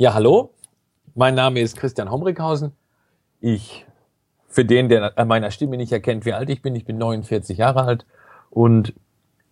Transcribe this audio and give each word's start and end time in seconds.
Ja, 0.00 0.14
hallo. 0.14 0.54
Mein 1.14 1.34
Name 1.34 1.60
ist 1.60 1.76
Christian 1.76 2.10
Homrikhausen. 2.10 2.72
Ich, 3.38 3.84
für 4.48 4.64
den, 4.64 4.88
der 4.88 5.18
an 5.18 5.28
meiner 5.28 5.50
Stimme 5.50 5.76
nicht 5.76 5.92
erkennt, 5.92 6.24
wie 6.24 6.32
alt 6.32 6.48
ich 6.48 6.62
bin, 6.62 6.74
ich 6.74 6.86
bin 6.86 6.96
49 6.96 7.58
Jahre 7.58 7.84
alt 7.84 8.06
und 8.48 8.94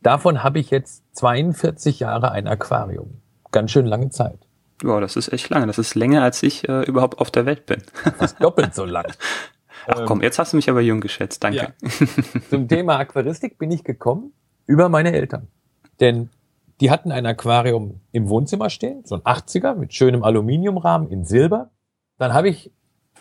davon 0.00 0.42
habe 0.42 0.58
ich 0.58 0.70
jetzt 0.70 1.04
42 1.16 2.00
Jahre 2.00 2.32
ein 2.32 2.48
Aquarium. 2.48 3.20
Ganz 3.52 3.72
schön 3.72 3.84
lange 3.84 4.08
Zeit. 4.08 4.38
Ja, 4.82 5.00
das 5.00 5.16
ist 5.16 5.30
echt 5.34 5.50
lange. 5.50 5.66
Das 5.66 5.76
ist 5.76 5.94
länger, 5.94 6.22
als 6.22 6.42
ich 6.42 6.66
äh, 6.66 6.80
überhaupt 6.84 7.18
auf 7.18 7.30
der 7.30 7.44
Welt 7.44 7.66
bin. 7.66 7.82
Fast 8.16 8.42
doppelt 8.42 8.74
so 8.74 8.86
lang. 8.86 9.12
Ach 9.86 10.06
komm, 10.06 10.22
jetzt 10.22 10.38
hast 10.38 10.54
du 10.54 10.56
mich 10.56 10.70
aber 10.70 10.80
jung 10.80 11.02
geschätzt. 11.02 11.44
Danke. 11.44 11.74
Ja. 11.82 12.06
Zum 12.48 12.68
Thema 12.68 12.96
Aquaristik 12.96 13.58
bin 13.58 13.70
ich 13.70 13.84
gekommen 13.84 14.32
über 14.64 14.88
meine 14.88 15.12
Eltern. 15.12 15.48
Denn 16.00 16.30
die 16.80 16.90
hatten 16.90 17.12
ein 17.12 17.26
Aquarium 17.26 18.00
im 18.12 18.28
Wohnzimmer 18.28 18.70
stehen, 18.70 19.04
so 19.04 19.16
ein 19.16 19.22
80er 19.22 19.74
mit 19.74 19.94
schönem 19.94 20.22
Aluminiumrahmen 20.22 21.08
in 21.08 21.24
Silber. 21.24 21.70
Dann 22.18 22.32
habe 22.32 22.48
ich 22.48 22.70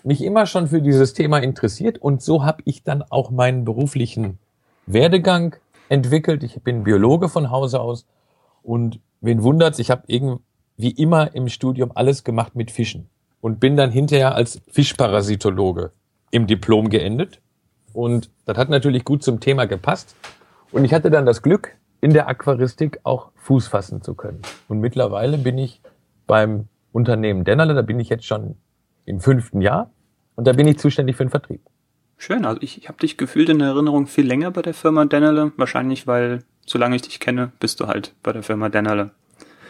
mich 0.04 0.24
immer 0.24 0.46
schon 0.46 0.68
für 0.68 0.82
dieses 0.82 1.14
Thema 1.14 1.40
interessiert 1.40 1.98
und 1.98 2.22
so 2.22 2.46
habe 2.46 2.62
ich 2.66 2.84
dann 2.84 3.04
auch 3.04 3.32
meinen 3.32 3.66
beruflichen 3.66 4.38
Werdegang 4.86 5.56
entwickelt. 5.90 6.44
Ich 6.44 6.62
bin 6.62 6.84
Biologe 6.84 7.30
von 7.30 7.50
Hause 7.50 7.82
aus 7.82 8.06
und 8.64 9.00
wen 9.22 9.44
wundert's, 9.44 9.80
ich 9.80 9.92
habe 9.92 10.04
irgendwie 10.08 10.92
immer 10.92 11.34
im 11.34 11.50
Studium 11.50 11.92
alles 11.96 12.24
gemacht 12.24 12.56
mit 12.56 12.72
Fischen 12.72 13.10
und 13.42 13.60
bin 13.60 13.76
dann 13.76 13.92
hinterher 13.92 14.36
als 14.36 14.62
Fischparasitologe 14.70 15.92
im 16.32 16.48
Diplom 16.48 16.90
geendet. 16.90 17.42
Und 17.94 18.30
das 18.46 18.58
hat 18.58 18.70
natürlich 18.70 19.04
gut 19.04 19.24
zum 19.24 19.40
Thema 19.40 19.66
gepasst. 19.66 20.16
Und 20.72 20.86
ich 20.86 20.94
hatte 20.94 21.10
dann 21.10 21.26
das 21.26 21.42
Glück, 21.42 21.76
in 22.02 22.14
der 22.14 22.28
Aquaristik 22.28 23.00
auch 23.04 23.32
Fuß 23.36 23.68
fassen 23.68 24.02
zu 24.02 24.14
können. 24.14 24.42
Und 24.68 24.80
mittlerweile 24.80 25.38
bin 25.38 25.58
ich 25.58 25.82
beim 26.26 26.68
Unternehmen 26.92 27.44
Dennerle, 27.44 27.74
da 27.74 27.82
bin 27.82 28.00
ich 28.00 28.10
jetzt 28.10 28.26
schon 28.26 28.56
im 29.06 29.20
fünften 29.20 29.62
Jahr 29.62 29.92
und 30.36 30.46
da 30.48 30.54
bin 30.54 30.68
ich 30.68 30.80
zuständig 30.80 31.16
für 31.16 31.26
den 31.26 31.30
Vertrieb. 31.30 31.62
Schön, 32.18 32.46
also 32.46 32.62
ich, 32.62 32.78
ich 32.78 32.88
habe 32.88 32.98
dich 32.98 33.18
gefühlt 33.18 33.50
in 33.50 33.62
Erinnerung 33.62 34.08
viel 34.08 34.26
länger 34.26 34.52
bei 34.52 34.62
der 34.62 34.74
Firma 34.74 35.06
Dennerle, 35.06 35.52
wahrscheinlich 35.58 36.08
weil, 36.08 36.44
solange 36.66 36.96
ich 36.96 37.04
dich 37.04 37.20
kenne, 37.20 37.52
bist 37.60 37.80
du 37.80 37.88
halt 37.88 38.16
bei 38.24 38.34
der 38.34 38.44
Firma 38.44 38.70
Dennerle. 38.70 39.12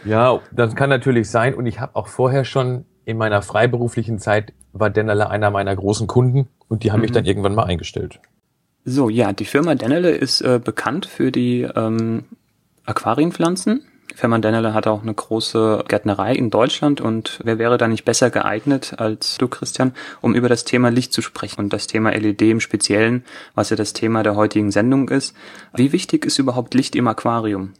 Ja, 0.04 0.40
das 0.52 0.74
kann 0.74 0.88
natürlich 0.90 1.30
sein 1.30 1.54
und 1.54 1.66
ich 1.66 1.80
habe 1.80 1.96
auch 1.96 2.08
vorher 2.08 2.44
schon 2.44 2.86
in 3.04 3.18
meiner 3.18 3.42
freiberuflichen 3.42 4.18
Zeit 4.18 4.52
war 4.72 4.90
Dennerle 4.90 5.30
einer 5.30 5.50
meiner 5.50 5.74
großen 5.74 6.06
Kunden 6.06 6.48
und 6.68 6.84
die 6.84 6.92
haben 6.92 6.98
mhm. 6.98 7.02
mich 7.02 7.12
dann 7.12 7.24
irgendwann 7.24 7.54
mal 7.54 7.64
eingestellt. 7.64 8.20
So, 8.90 9.10
ja, 9.10 9.34
die 9.34 9.44
Firma 9.44 9.74
Dennerle 9.74 10.12
ist 10.12 10.40
äh, 10.40 10.58
bekannt 10.64 11.04
für 11.04 11.30
die 11.30 11.68
ähm, 11.76 12.24
Aquarienpflanzen. 12.86 13.82
Firma 14.14 14.38
Dennerle 14.38 14.72
hat 14.72 14.86
auch 14.86 15.02
eine 15.02 15.12
große 15.12 15.84
Gärtnerei 15.86 16.32
in 16.32 16.48
Deutschland 16.48 17.02
und 17.02 17.38
wer 17.44 17.58
wäre 17.58 17.76
da 17.76 17.86
nicht 17.86 18.06
besser 18.06 18.30
geeignet 18.30 18.94
als 18.96 19.36
du, 19.36 19.46
Christian, 19.46 19.92
um 20.22 20.34
über 20.34 20.48
das 20.48 20.64
Thema 20.64 20.88
Licht 20.88 21.12
zu 21.12 21.20
sprechen 21.20 21.60
und 21.60 21.72
das 21.74 21.86
Thema 21.86 22.12
LED 22.12 22.40
im 22.40 22.60
Speziellen, 22.60 23.26
was 23.54 23.68
ja 23.68 23.76
das 23.76 23.92
Thema 23.92 24.22
der 24.22 24.36
heutigen 24.36 24.70
Sendung 24.70 25.10
ist. 25.10 25.36
Wie 25.74 25.92
wichtig 25.92 26.24
ist 26.24 26.38
überhaupt 26.38 26.72
Licht 26.72 26.96
im 26.96 27.08
Aquarium? 27.08 27.74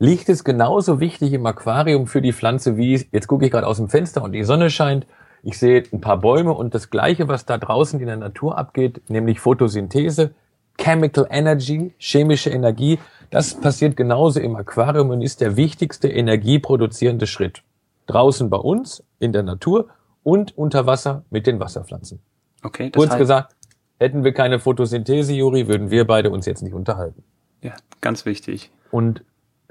Licht 0.00 0.28
ist 0.28 0.42
genauso 0.42 0.98
wichtig 0.98 1.32
im 1.34 1.46
Aquarium 1.46 2.08
für 2.08 2.20
die 2.20 2.32
Pflanze 2.32 2.76
wie, 2.76 3.06
jetzt 3.12 3.28
gucke 3.28 3.44
ich 3.44 3.52
gerade 3.52 3.68
aus 3.68 3.76
dem 3.76 3.88
Fenster 3.88 4.24
und 4.24 4.32
die 4.32 4.42
Sonne 4.42 4.70
scheint 4.70 5.06
ich 5.42 5.58
sehe 5.58 5.82
ein 5.92 6.00
paar 6.00 6.18
Bäume 6.18 6.52
und 6.52 6.74
das 6.74 6.90
Gleiche, 6.90 7.28
was 7.28 7.46
da 7.46 7.58
draußen 7.58 7.98
in 8.00 8.06
der 8.06 8.16
Natur 8.16 8.58
abgeht, 8.58 9.02
nämlich 9.08 9.40
Photosynthese, 9.40 10.32
Chemical 10.78 11.26
Energy, 11.30 11.92
chemische 11.98 12.50
Energie, 12.50 12.98
das 13.30 13.54
passiert 13.54 13.96
genauso 13.96 14.40
im 14.40 14.56
Aquarium 14.56 15.10
und 15.10 15.22
ist 15.22 15.40
der 15.40 15.56
wichtigste 15.56 16.08
energieproduzierende 16.08 17.26
Schritt. 17.26 17.62
Draußen 18.06 18.50
bei 18.50 18.56
uns, 18.56 19.02
in 19.18 19.32
der 19.32 19.42
Natur 19.42 19.88
und 20.22 20.56
unter 20.56 20.86
Wasser 20.86 21.24
mit 21.30 21.46
den 21.46 21.60
Wasserpflanzen. 21.60 22.20
Okay, 22.62 22.90
das 22.90 22.98
Kurz 22.98 23.10
heißt, 23.10 23.18
gesagt, 23.18 23.56
hätten 23.98 24.24
wir 24.24 24.32
keine 24.32 24.60
Photosynthese, 24.60 25.32
Juri, 25.32 25.68
würden 25.68 25.90
wir 25.90 26.06
beide 26.06 26.30
uns 26.30 26.46
jetzt 26.46 26.62
nicht 26.62 26.74
unterhalten. 26.74 27.24
Ja, 27.62 27.74
ganz 28.00 28.24
wichtig. 28.26 28.70
Und 28.90 29.24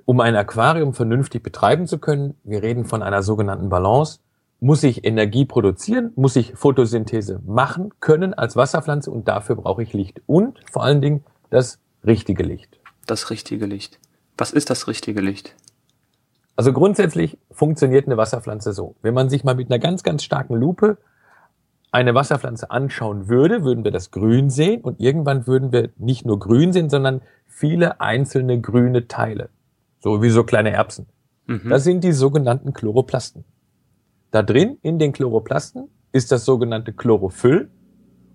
um 0.05 0.19
ein 0.19 0.35
Aquarium 0.35 0.93
vernünftig 0.93 1.43
betreiben 1.43 1.87
zu 1.87 1.99
können, 1.99 2.35
wir 2.43 2.63
reden 2.63 2.85
von 2.85 3.03
einer 3.03 3.21
sogenannten 3.21 3.69
Balance, 3.69 4.19
muss 4.61 4.83
ich 4.83 5.03
Energie 5.03 5.45
produzieren, 5.45 6.11
muss 6.15 6.35
ich 6.35 6.53
Photosynthese 6.53 7.41
machen 7.45 7.89
können 7.99 8.33
als 8.35 8.55
Wasserpflanze 8.55 9.09
und 9.09 9.27
dafür 9.27 9.55
brauche 9.55 9.81
ich 9.81 9.91
Licht 9.91 10.21
und 10.27 10.59
vor 10.71 10.83
allen 10.83 11.01
Dingen 11.01 11.23
das 11.49 11.79
richtige 12.05 12.43
Licht. 12.43 12.79
Das 13.07 13.31
richtige 13.31 13.65
Licht. 13.65 13.99
Was 14.37 14.53
ist 14.53 14.69
das 14.69 14.87
richtige 14.87 15.19
Licht? 15.19 15.55
Also 16.55 16.73
grundsätzlich 16.73 17.39
funktioniert 17.49 18.05
eine 18.05 18.17
Wasserpflanze 18.17 18.71
so. 18.71 18.95
Wenn 19.01 19.15
man 19.15 19.29
sich 19.29 19.43
mal 19.43 19.55
mit 19.55 19.71
einer 19.71 19.79
ganz, 19.79 20.03
ganz 20.03 20.23
starken 20.23 20.55
Lupe 20.55 20.97
eine 21.91 22.13
Wasserpflanze 22.13 22.69
anschauen 22.69 23.27
würde, 23.27 23.63
würden 23.63 23.83
wir 23.83 23.91
das 23.91 24.11
Grün 24.11 24.51
sehen 24.51 24.81
und 24.81 24.99
irgendwann 24.99 25.47
würden 25.47 25.71
wir 25.71 25.89
nicht 25.97 26.23
nur 26.23 26.37
Grün 26.37 26.71
sehen, 26.71 26.89
sondern 26.89 27.21
viele 27.47 27.99
einzelne 27.99 28.61
grüne 28.61 29.07
Teile. 29.07 29.49
So 29.99 30.21
wie 30.21 30.29
so 30.29 30.43
kleine 30.43 30.69
Erbsen. 30.69 31.07
Mhm. 31.47 31.69
Das 31.69 31.83
sind 31.83 32.03
die 32.03 32.11
sogenannten 32.11 32.73
Chloroplasten. 32.73 33.43
Da 34.31 34.43
drin 34.43 34.77
in 34.81 34.97
den 34.97 35.11
Chloroplasten 35.11 35.89
ist 36.13 36.31
das 36.31 36.45
sogenannte 36.45 36.93
Chlorophyll 36.93 37.69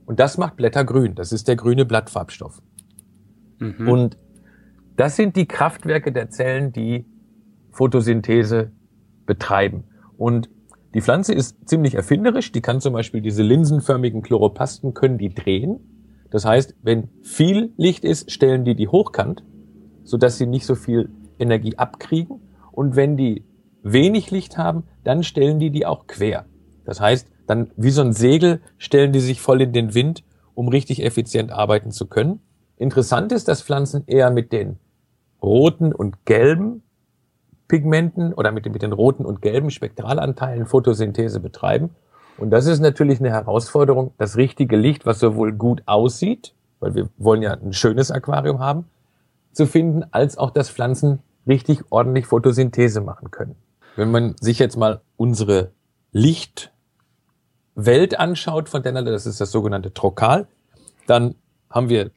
und 0.04 0.20
das 0.20 0.38
macht 0.38 0.56
Blätter 0.56 0.84
grün. 0.84 1.14
Das 1.14 1.32
ist 1.32 1.48
der 1.48 1.56
grüne 1.56 1.84
Blattfarbstoff. 1.84 2.62
Mhm. 3.58 3.88
Und 3.88 4.18
das 4.96 5.16
sind 5.16 5.36
die 5.36 5.46
Kraftwerke 5.46 6.12
der 6.12 6.30
Zellen, 6.30 6.72
die 6.72 7.06
Photosynthese 7.72 8.72
betreiben. 9.26 9.84
Und 10.16 10.48
die 10.94 11.00
Pflanze 11.00 11.34
ist 11.34 11.68
ziemlich 11.68 11.94
erfinderisch. 11.94 12.52
Die 12.52 12.62
kann 12.62 12.80
zum 12.80 12.94
Beispiel 12.94 13.20
diese 13.20 13.42
linsenförmigen 13.42 14.22
Chloroplasten 14.22 14.94
können 14.94 15.18
die 15.18 15.34
drehen. 15.34 15.80
Das 16.30 16.44
heißt, 16.44 16.74
wenn 16.82 17.08
viel 17.22 17.72
Licht 17.76 18.04
ist, 18.04 18.30
stellen 18.30 18.64
die 18.64 18.74
die 18.74 18.88
hochkant, 18.88 19.44
sodass 20.04 20.38
sie 20.38 20.46
nicht 20.46 20.66
so 20.66 20.74
viel 20.74 21.10
Energie 21.38 21.76
abkriegen. 21.76 22.40
Und 22.72 22.96
wenn 22.96 23.16
die 23.16 23.44
wenig 23.92 24.30
Licht 24.30 24.58
haben, 24.58 24.84
dann 25.04 25.22
stellen 25.22 25.58
die 25.58 25.70
die 25.70 25.86
auch 25.86 26.06
quer. 26.06 26.44
Das 26.84 27.00
heißt, 27.00 27.28
dann 27.47 27.70
wie 27.76 27.91
so 27.91 28.02
ein 28.02 28.12
Segel 28.12 28.60
stellen 28.78 29.12
die 29.12 29.20
sich 29.20 29.41
voll 29.41 29.62
in 29.62 29.72
den 29.72 29.94
Wind, 29.94 30.24
um 30.54 30.69
richtig 30.69 31.04
effizient 31.04 31.52
arbeiten 31.52 31.91
zu 31.91 32.06
können. 32.06 32.41
Interessant 32.76 33.32
ist, 33.32 33.48
dass 33.48 33.62
Pflanzen 33.62 34.04
eher 34.06 34.30
mit 34.30 34.52
den 34.52 34.78
roten 35.42 35.92
und 35.92 36.24
gelben 36.24 36.82
Pigmenten 37.69 38.32
oder 38.32 38.52
mit 38.52 38.64
den, 38.64 38.72
mit 38.72 38.82
den 38.82 38.92
roten 38.92 39.24
und 39.24 39.42
gelben 39.42 39.70
Spektralanteilen 39.70 40.66
Photosynthese 40.66 41.41
betreiben. 41.41 41.91
Und 42.38 42.50
das 42.50 42.66
ist 42.66 42.80
natürlich 42.80 43.18
eine 43.20 43.30
Herausforderung, 43.30 44.12
das 44.18 44.36
richtige 44.36 44.76
Licht, 44.76 45.06
was 45.06 45.18
sowohl 45.18 45.53
gut 45.53 45.82
aussieht, 45.86 46.54
weil 46.80 46.94
wir 46.94 47.08
wollen 47.16 47.42
ja 47.42 47.54
ein 47.54 47.72
schönes 47.72 48.10
Aquarium 48.10 48.60
haben, 48.60 48.84
zu 49.53 49.66
finden, 49.66 50.04
als 50.10 50.36
auch, 50.36 50.50
dass 50.50 50.70
Pflanzen 50.70 51.20
richtig 51.47 51.80
ordentlich 51.91 52.26
Photosynthese 52.26 53.00
machen 53.00 53.30
können. 53.30 53.56
Wenn 53.96 54.10
man 54.10 54.36
sich 54.38 54.58
jetzt 54.58 54.76
mal 54.76 55.00
unsere 55.16 55.72
Lichtwelt 56.12 56.70
anschaut 58.18 58.68
von 58.68 58.82
Dennerle, 58.82 59.10
das 59.10 59.26
ist 59.26 59.40
das 59.40 59.50
sogenannte 59.50 59.94
Trokal, 59.94 60.46
dann 61.06 61.34
haben 61.70 61.88
wir 61.88 62.10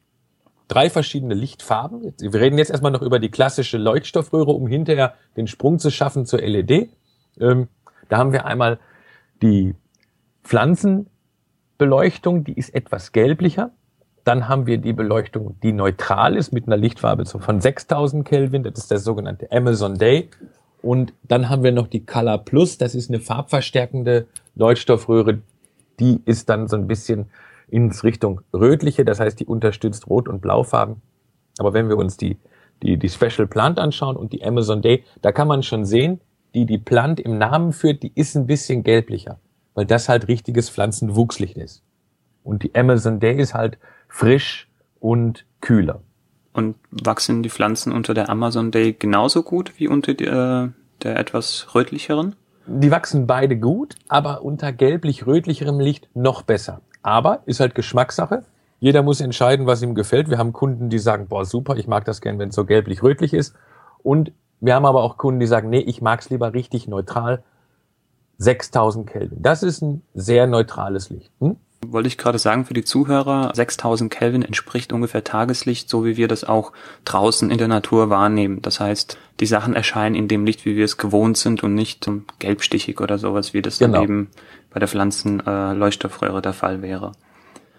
drei 0.67 0.89
verschiedene 0.89 1.33
Lichtfarben. 1.33 2.13
Wir 2.19 2.33
reden 2.33 2.57
jetzt 2.57 2.69
erstmal 2.69 2.91
noch 2.91 3.01
über 3.01 3.19
die 3.19 3.31
klassische 3.31 3.77
Leuchtstoffröhre, 3.77 4.51
um 4.51 4.67
hinterher 4.67 5.13
den 5.37 5.47
Sprung 5.47 5.79
zu 5.79 5.89
schaffen 5.89 6.25
zur 6.25 6.39
LED. 6.39 6.89
Ähm, 7.39 7.69
da 8.09 8.17
haben 8.17 8.33
wir 8.33 8.45
einmal 8.45 8.79
die 9.41 9.73
Pflanzenbeleuchtung, 10.43 12.43
die 12.43 12.53
ist 12.53 12.75
etwas 12.75 13.13
gelblicher. 13.13 13.71
Dann 14.25 14.49
haben 14.49 14.67
wir 14.67 14.79
die 14.79 14.93
Beleuchtung, 14.93 15.57
die 15.63 15.71
neutral 15.71 16.35
ist 16.35 16.51
mit 16.51 16.67
einer 16.67 16.77
Lichtfarbe 16.77 17.25
von 17.25 17.61
6000 17.61 18.27
Kelvin. 18.27 18.63
Das 18.63 18.77
ist 18.77 18.91
der 18.91 18.99
sogenannte 18.99 19.49
Amazon 19.51 19.95
Day. 19.95 20.29
Und 20.81 21.13
dann 21.23 21.49
haben 21.49 21.63
wir 21.63 21.71
noch 21.71 21.87
die 21.87 22.05
Color 22.05 22.39
Plus, 22.39 22.77
das 22.77 22.95
ist 22.95 23.09
eine 23.09 23.19
farbverstärkende 23.19 24.27
Leuchtstoffröhre, 24.55 25.39
die 25.99 26.21
ist 26.25 26.49
dann 26.49 26.67
so 26.67 26.77
ein 26.77 26.87
bisschen 26.87 27.25
ins 27.67 28.03
Richtung 28.03 28.41
rötliche, 28.53 29.05
das 29.05 29.19
heißt, 29.19 29.39
die 29.39 29.45
unterstützt 29.45 30.09
Rot- 30.09 30.29
und 30.29 30.41
Blaufarben. 30.41 31.01
Aber 31.59 31.73
wenn 31.73 31.89
wir 31.89 31.97
uns 31.97 32.17
die, 32.17 32.37
die, 32.81 32.97
die 32.97 33.09
Special 33.09 33.47
Plant 33.47 33.79
anschauen 33.79 34.15
und 34.15 34.33
die 34.33 34.43
Amazon 34.43 34.81
Day, 34.81 35.03
da 35.21 35.31
kann 35.31 35.47
man 35.47 35.63
schon 35.63 35.85
sehen, 35.85 36.21
die 36.55 36.65
die 36.65 36.77
Plant 36.77 37.19
im 37.19 37.37
Namen 37.37 37.73
führt, 37.73 38.01
die 38.01 38.11
ist 38.15 38.35
ein 38.35 38.47
bisschen 38.47 38.83
gelblicher, 38.83 39.39
weil 39.75 39.85
das 39.85 40.09
halt 40.09 40.27
richtiges 40.27 40.69
Pflanzenwuchslicht 40.69 41.57
ist. 41.57 41.83
Und 42.43 42.63
die 42.63 42.73
Amazon 42.73 43.19
Day 43.19 43.37
ist 43.37 43.53
halt 43.53 43.77
frisch 44.07 44.67
und 44.99 45.45
kühler. 45.61 46.01
Und 46.53 46.75
wachsen 46.91 47.43
die 47.43 47.49
Pflanzen 47.49 47.93
unter 47.93 48.13
der 48.13 48.29
Amazon 48.29 48.71
Day 48.71 48.93
genauso 48.93 49.43
gut 49.43 49.73
wie 49.77 49.87
unter 49.87 50.13
der, 50.13 50.73
der 51.03 51.17
etwas 51.17 51.67
rötlicheren? 51.75 52.35
Die 52.65 52.91
wachsen 52.91 53.27
beide 53.27 53.57
gut, 53.57 53.95
aber 54.07 54.43
unter 54.43 54.71
gelblich-rötlicherem 54.71 55.79
Licht 55.79 56.07
noch 56.13 56.43
besser. 56.43 56.81
Aber 57.01 57.41
ist 57.45 57.59
halt 57.59 57.75
Geschmackssache. 57.75 58.43
Jeder 58.79 59.03
muss 59.03 59.21
entscheiden, 59.21 59.65
was 59.65 59.81
ihm 59.81 59.95
gefällt. 59.95 60.29
Wir 60.29 60.37
haben 60.37 60.53
Kunden, 60.53 60.89
die 60.89 60.99
sagen, 60.99 61.27
boah, 61.27 61.45
super, 61.45 61.77
ich 61.77 61.87
mag 61.87 62.05
das 62.05 62.21
gern, 62.21 62.39
wenn 62.39 62.49
es 62.49 62.55
so 62.55 62.65
gelblich-rötlich 62.65 63.33
ist. 63.33 63.55
Und 64.03 64.31
wir 64.59 64.75
haben 64.75 64.85
aber 64.85 65.03
auch 65.03 65.17
Kunden, 65.17 65.39
die 65.39 65.47
sagen, 65.47 65.69
nee, 65.69 65.79
ich 65.79 66.01
mag 66.01 66.21
es 66.21 66.29
lieber 66.29 66.53
richtig 66.53 66.87
neutral. 66.87 67.43
6000 68.37 69.07
Kelvin. 69.07 69.41
Das 69.41 69.63
ist 69.63 69.81
ein 69.81 70.01
sehr 70.13 70.47
neutrales 70.47 71.09
Licht. 71.09 71.31
Hm? 71.39 71.57
Wollte 71.85 72.07
ich 72.07 72.17
gerade 72.17 72.39
sagen 72.39 72.65
für 72.65 72.73
die 72.73 72.83
Zuhörer, 72.83 73.51
6000 73.53 74.11
Kelvin 74.11 74.41
entspricht 74.41 74.91
ungefähr 74.91 75.23
Tageslicht, 75.23 75.89
so 75.89 76.03
wie 76.05 76.17
wir 76.17 76.27
das 76.27 76.43
auch 76.43 76.73
draußen 77.05 77.49
in 77.49 77.57
der 77.57 77.69
Natur 77.69 78.09
wahrnehmen. 78.09 78.61
Das 78.61 78.79
heißt, 78.79 79.17
die 79.39 79.45
Sachen 79.45 79.73
erscheinen 79.73 80.15
in 80.15 80.27
dem 80.27 80.45
Licht, 80.45 80.65
wie 80.65 80.75
wir 80.75 80.83
es 80.83 80.97
gewohnt 80.97 81.37
sind 81.37 81.63
und 81.63 81.75
nicht 81.75 82.09
gelbstichig 82.39 82.99
oder 82.99 83.17
sowas, 83.17 83.53
wie 83.53 83.61
das 83.61 83.79
genau. 83.79 83.93
dann 83.93 84.03
eben 84.03 84.27
bei 84.71 84.79
der 84.79 84.89
Pflanzenleuchtstoffröhre 84.89 86.39
äh, 86.39 86.41
der 86.41 86.53
Fall 86.53 86.81
wäre. 86.81 87.13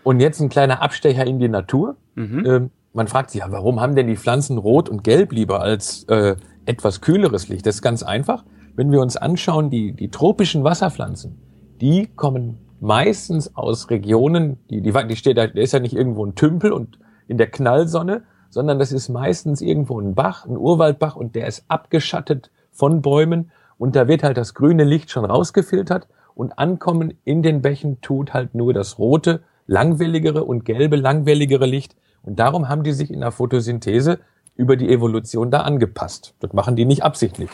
Und 0.03 0.21
jetzt 0.21 0.41
ein 0.41 0.49
kleiner 0.49 0.81
Abstecher 0.81 1.27
in 1.27 1.39
die 1.39 1.49
Natur. 1.49 1.97
Mhm. 2.15 2.47
Ähm, 2.47 2.71
man 2.93 3.07
fragt 3.07 3.31
sich 3.31 3.41
ja, 3.41 3.53
warum 3.53 3.81
haben 3.81 3.95
denn 3.95 4.07
die 4.07 4.17
Pflanzen 4.17 4.59
rot 4.59 4.89
und 4.89 5.05
gelb 5.05 5.33
lieber 5.33 5.61
als 5.61 6.05
äh, 6.05 6.37
etwas 6.65 7.01
kühleres 7.01 7.49
Licht? 7.49 7.67
Das 7.67 7.77
ist 7.77 7.83
ganz 7.83 8.03
einfach. 8.03 8.45
Wenn 8.75 8.91
wir 8.91 9.01
uns 9.01 9.17
anschauen, 9.17 9.71
die, 9.71 9.93
die 9.93 10.11
tropischen 10.11 10.65
Wasserpflanzen, 10.65 11.39
die 11.81 12.09
kommen 12.17 12.59
meistens 12.81 13.55
aus 13.55 13.91
Regionen, 13.91 14.59
die, 14.71 14.81
die, 14.81 14.93
die 14.93 15.17
steht 15.17 15.37
da, 15.37 15.47
da 15.47 15.61
ist 15.61 15.73
ja 15.73 15.81
nicht 15.81 15.95
irgendwo 15.95 16.25
ein 16.25 16.35
Tümpel 16.35 16.73
und 16.73 16.99
in 17.29 17.39
der 17.39 17.51
Knallsonne, 17.51 18.23
sondern 18.49 18.79
das 18.79 18.91
ist 18.91 19.09
meistens 19.09 19.61
irgendwo 19.61 20.01
ein 20.01 20.15
Bach, 20.15 20.47
ein 20.47 20.57
Urwaldbach 20.57 21.17
und 21.17 21.35
der 21.35 21.47
ist 21.47 21.65
abgeschattet 21.69 22.51
von 22.73 23.03
Bäumen 23.03 23.53
und 23.79 23.97
da 23.97 24.09
wird 24.09 24.23
halt 24.23 24.37
das 24.37 24.55
grüne 24.55 24.85
Licht 24.85 25.11
schon 25.11 25.25
rausgefiltert 25.25 26.09
und 26.35 26.59
ankommen 26.59 27.15
in 27.25 27.43
den 27.43 27.63
Bächen 27.63 28.01
tut 28.01 28.35
halt 28.35 28.55
nur 28.55 28.73
das 28.73 28.99
rote, 28.99 29.43
langwelligere 29.67 30.45
und 30.45 30.65
gelbe, 30.65 30.97
langwelligere 30.97 31.67
Licht 31.67 31.95
und 32.23 32.39
darum 32.39 32.69
haben 32.69 32.83
die 32.83 32.93
sich 32.93 33.13
in 33.13 33.21
der 33.21 33.31
Photosynthese 33.31 34.19
über 34.57 34.77
die 34.77 34.91
Evolution 34.91 35.51
da 35.51 35.61
angepasst. 35.61 36.35
Das 36.41 36.53
machen 36.53 36.77
die 36.77 36.85
nicht 36.85 37.03
absichtlich. 37.03 37.51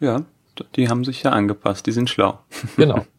Ja, 0.00 0.22
die 0.76 0.88
haben 0.88 1.04
sich 1.04 1.22
ja 1.22 1.30
angepasst, 1.30 1.86
die 1.86 1.92
sind 1.92 2.10
schlau. 2.10 2.38
Genau. 2.76 3.04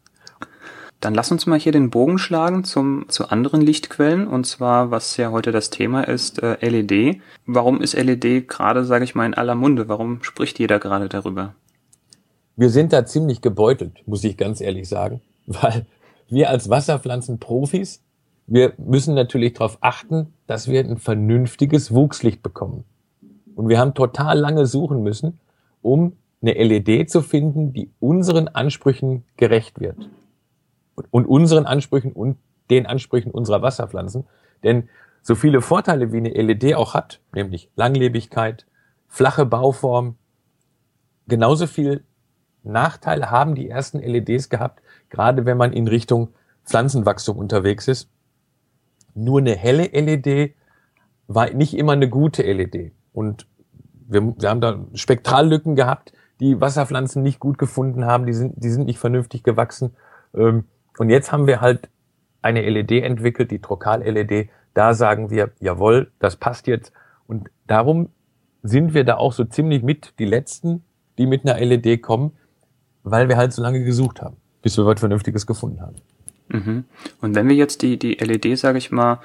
Dann 1.06 1.14
lass 1.14 1.30
uns 1.30 1.46
mal 1.46 1.56
hier 1.56 1.70
den 1.70 1.90
Bogen 1.90 2.18
schlagen 2.18 2.64
zum, 2.64 3.08
zu 3.08 3.28
anderen 3.28 3.60
Lichtquellen 3.60 4.26
und 4.26 4.44
zwar, 4.44 4.90
was 4.90 5.16
ja 5.16 5.30
heute 5.30 5.52
das 5.52 5.70
Thema 5.70 6.02
ist, 6.02 6.42
äh, 6.42 6.56
LED. 6.68 7.20
Warum 7.46 7.80
ist 7.80 7.94
LED 7.94 8.48
gerade, 8.48 8.84
sage 8.84 9.04
ich 9.04 9.14
mal, 9.14 9.24
in 9.24 9.34
aller 9.34 9.54
Munde? 9.54 9.88
Warum 9.88 10.24
spricht 10.24 10.58
jeder 10.58 10.80
gerade 10.80 11.08
darüber? 11.08 11.54
Wir 12.56 12.70
sind 12.70 12.92
da 12.92 13.06
ziemlich 13.06 13.40
gebeutelt, 13.40 14.02
muss 14.06 14.24
ich 14.24 14.36
ganz 14.36 14.60
ehrlich 14.60 14.88
sagen, 14.88 15.20
weil 15.46 15.86
wir 16.28 16.50
als 16.50 16.70
Wasserpflanzenprofis, 16.70 18.02
wir 18.48 18.72
müssen 18.76 19.14
natürlich 19.14 19.52
darauf 19.52 19.78
achten, 19.82 20.32
dass 20.48 20.66
wir 20.66 20.80
ein 20.80 20.96
vernünftiges 20.96 21.94
Wuchslicht 21.94 22.42
bekommen. 22.42 22.82
Und 23.54 23.68
wir 23.68 23.78
haben 23.78 23.94
total 23.94 24.40
lange 24.40 24.66
suchen 24.66 25.04
müssen, 25.04 25.38
um 25.82 26.14
eine 26.42 26.54
LED 26.54 27.08
zu 27.08 27.22
finden, 27.22 27.72
die 27.72 27.92
unseren 28.00 28.48
Ansprüchen 28.48 29.22
gerecht 29.36 29.78
wird 29.78 30.08
und 31.10 31.26
unseren 31.26 31.66
Ansprüchen 31.66 32.12
und 32.12 32.38
den 32.70 32.86
Ansprüchen 32.86 33.30
unserer 33.30 33.62
Wasserpflanzen. 33.62 34.26
Denn 34.64 34.88
so 35.22 35.34
viele 35.34 35.60
Vorteile 35.60 36.12
wie 36.12 36.18
eine 36.18 36.30
LED 36.30 36.74
auch 36.74 36.94
hat, 36.94 37.20
nämlich 37.34 37.70
Langlebigkeit, 37.76 38.66
flache 39.08 39.46
Bauform, 39.46 40.16
genauso 41.26 41.66
viel 41.66 42.04
Nachteile 42.62 43.30
haben 43.30 43.54
die 43.54 43.68
ersten 43.68 43.98
LEDs 43.98 44.48
gehabt, 44.48 44.82
gerade 45.08 45.46
wenn 45.46 45.56
man 45.56 45.72
in 45.72 45.88
Richtung 45.88 46.28
Pflanzenwachstum 46.64 47.38
unterwegs 47.38 47.88
ist. 47.88 48.10
Nur 49.14 49.38
eine 49.38 49.54
helle 49.54 49.84
LED 49.84 50.54
war 51.28 51.50
nicht 51.50 51.76
immer 51.76 51.92
eine 51.92 52.08
gute 52.08 52.42
LED. 52.42 52.92
Und 53.12 53.46
wir, 54.08 54.34
wir 54.36 54.50
haben 54.50 54.60
da 54.60 54.84
Spektrallücken 54.94 55.76
gehabt, 55.76 56.12
die 56.40 56.60
Wasserpflanzen 56.60 57.22
nicht 57.22 57.40
gut 57.40 57.56
gefunden 57.56 58.04
haben, 58.04 58.26
die 58.26 58.34
sind, 58.34 58.54
die 58.56 58.68
sind 58.68 58.86
nicht 58.86 58.98
vernünftig 58.98 59.42
gewachsen. 59.42 59.96
Ähm, 60.34 60.64
und 60.98 61.10
jetzt 61.10 61.32
haben 61.32 61.46
wir 61.46 61.60
halt 61.60 61.88
eine 62.42 62.68
LED 62.68 62.92
entwickelt, 63.02 63.50
die 63.50 63.60
Trokal-LED. 63.60 64.48
Da 64.74 64.94
sagen 64.94 65.30
wir, 65.30 65.50
jawohl, 65.60 66.12
das 66.18 66.36
passt 66.36 66.66
jetzt. 66.66 66.92
Und 67.26 67.50
darum 67.66 68.10
sind 68.62 68.94
wir 68.94 69.04
da 69.04 69.16
auch 69.16 69.32
so 69.32 69.44
ziemlich 69.44 69.82
mit 69.82 70.14
die 70.18 70.24
Letzten, 70.24 70.84
die 71.18 71.26
mit 71.26 71.46
einer 71.46 71.58
LED 71.58 72.02
kommen, 72.02 72.32
weil 73.02 73.28
wir 73.28 73.36
halt 73.36 73.52
so 73.52 73.62
lange 73.62 73.84
gesucht 73.84 74.20
haben, 74.20 74.36
bis 74.62 74.76
wir 74.76 74.86
was 74.86 75.00
Vernünftiges 75.00 75.46
gefunden 75.46 75.80
haben. 75.80 75.96
Mhm. 76.48 76.84
Und 77.20 77.34
wenn 77.34 77.48
wir 77.48 77.56
jetzt 77.56 77.82
die, 77.82 77.98
die 77.98 78.14
LED, 78.14 78.58
sage 78.58 78.78
ich 78.78 78.90
mal, 78.90 79.20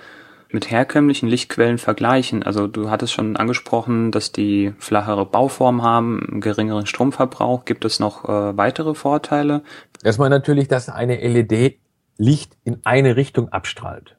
mit 0.53 0.69
herkömmlichen 0.69 1.30
Lichtquellen 1.30 1.77
vergleichen? 1.77 2.44
Also 2.44 2.68
du 2.68 2.89
hattest 2.89 3.13
schon 3.13 3.38
angesprochen, 3.38 4.12
dass 4.12 4.31
die 4.31 4.74
flachere 4.80 5.25
Bauform 5.25 5.83
haben, 5.83 6.25
einen 6.30 6.42
geringeren 6.42 6.86
Stromverbrauch. 6.86 7.65
Gibt 7.65 7.86
es 7.86 8.00
noch 8.00 8.25
äh, 8.25 8.57
weitere 8.57 8.94
Vorteile? 8.94 9.63
Erstmal 10.03 10.30
natürlich, 10.30 10.68
dass 10.68 10.89
eine 10.89 11.15
LED 11.15 11.80
Licht 12.18 12.57
in 12.63 12.81
eine 12.83 13.15
Richtung 13.15 13.50
abstrahlt. 13.50 14.18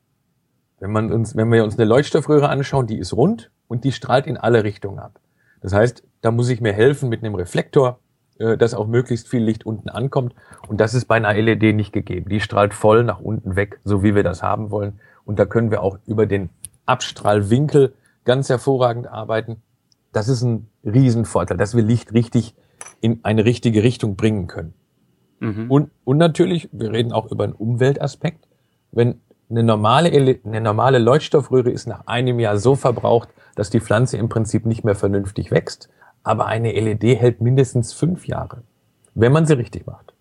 Wenn, 0.81 0.90
man 0.90 1.12
uns, 1.12 1.37
wenn 1.37 1.52
wir 1.52 1.62
uns 1.62 1.79
eine 1.79 1.84
Leuchtstoffröhre 1.84 2.49
anschauen, 2.49 2.87
die 2.87 2.99
ist 2.99 3.12
rund 3.12 3.50
und 3.69 3.84
die 3.84 3.93
strahlt 3.93 4.26
in 4.26 4.37
alle 4.37 4.64
Richtungen 4.64 4.99
ab. 4.99 5.20
Das 5.61 5.73
heißt, 5.73 6.02
da 6.20 6.32
muss 6.32 6.49
ich 6.49 6.61
mir 6.61 6.73
helfen 6.73 7.08
mit 7.08 7.23
einem 7.23 7.37
Reflektor, 7.37 8.00
äh, 8.38 8.56
dass 8.56 8.75
auch 8.75 8.87
möglichst 8.87 9.29
viel 9.29 9.43
Licht 9.43 9.64
unten 9.64 9.88
ankommt. 9.88 10.34
Und 10.67 10.81
das 10.81 10.94
ist 10.94 11.06
bei 11.06 11.14
einer 11.14 11.32
LED 11.32 11.75
nicht 11.76 11.93
gegeben. 11.93 12.29
Die 12.29 12.40
strahlt 12.40 12.75
voll 12.75 13.05
nach 13.05 13.20
unten 13.20 13.55
weg, 13.55 13.79
so 13.84 14.02
wie 14.02 14.14
wir 14.14 14.25
das 14.25 14.43
haben 14.43 14.70
wollen. 14.70 15.00
Und 15.24 15.38
da 15.38 15.44
können 15.44 15.70
wir 15.70 15.82
auch 15.82 15.98
über 16.06 16.26
den 16.26 16.50
Abstrahlwinkel 16.86 17.94
ganz 18.24 18.48
hervorragend 18.48 19.06
arbeiten. 19.06 19.62
Das 20.12 20.28
ist 20.28 20.42
ein 20.42 20.69
Riesenvorteil, 20.84 21.56
dass 21.56 21.74
wir 21.74 21.82
Licht 21.82 22.12
richtig 22.12 22.54
in 23.00 23.20
eine 23.22 23.44
richtige 23.44 23.82
Richtung 23.82 24.16
bringen 24.16 24.46
können. 24.46 24.74
Mhm. 25.40 25.70
Und, 25.70 25.90
und 26.04 26.19
natürlich, 26.19 26.69
wir 26.72 26.92
reden 26.92 27.12
auch 27.12 27.30
über 27.30 27.44
einen 27.44 27.52
Umweltaspekt. 27.52 28.46
Wenn 28.92 29.20
eine 29.50 29.62
normale, 29.62 30.10
eine 30.44 30.60
normale 30.60 30.98
Leuchtstoffröhre 30.98 31.70
ist 31.70 31.86
nach 31.86 32.06
einem 32.06 32.38
Jahr 32.40 32.58
so 32.58 32.74
verbraucht, 32.74 33.28
dass 33.54 33.70
die 33.70 33.80
Pflanze 33.80 34.16
im 34.16 34.28
Prinzip 34.28 34.66
nicht 34.66 34.84
mehr 34.84 34.94
vernünftig 34.94 35.50
wächst. 35.50 35.88
Aber 36.22 36.46
eine 36.46 36.72
LED 36.72 37.19
hält 37.20 37.40
mindestens 37.40 37.92
fünf 37.92 38.26
Jahre, 38.26 38.62
wenn 39.14 39.32
man 39.32 39.44
sie 39.44 39.56
richtig 39.56 39.86
macht. 39.86 40.11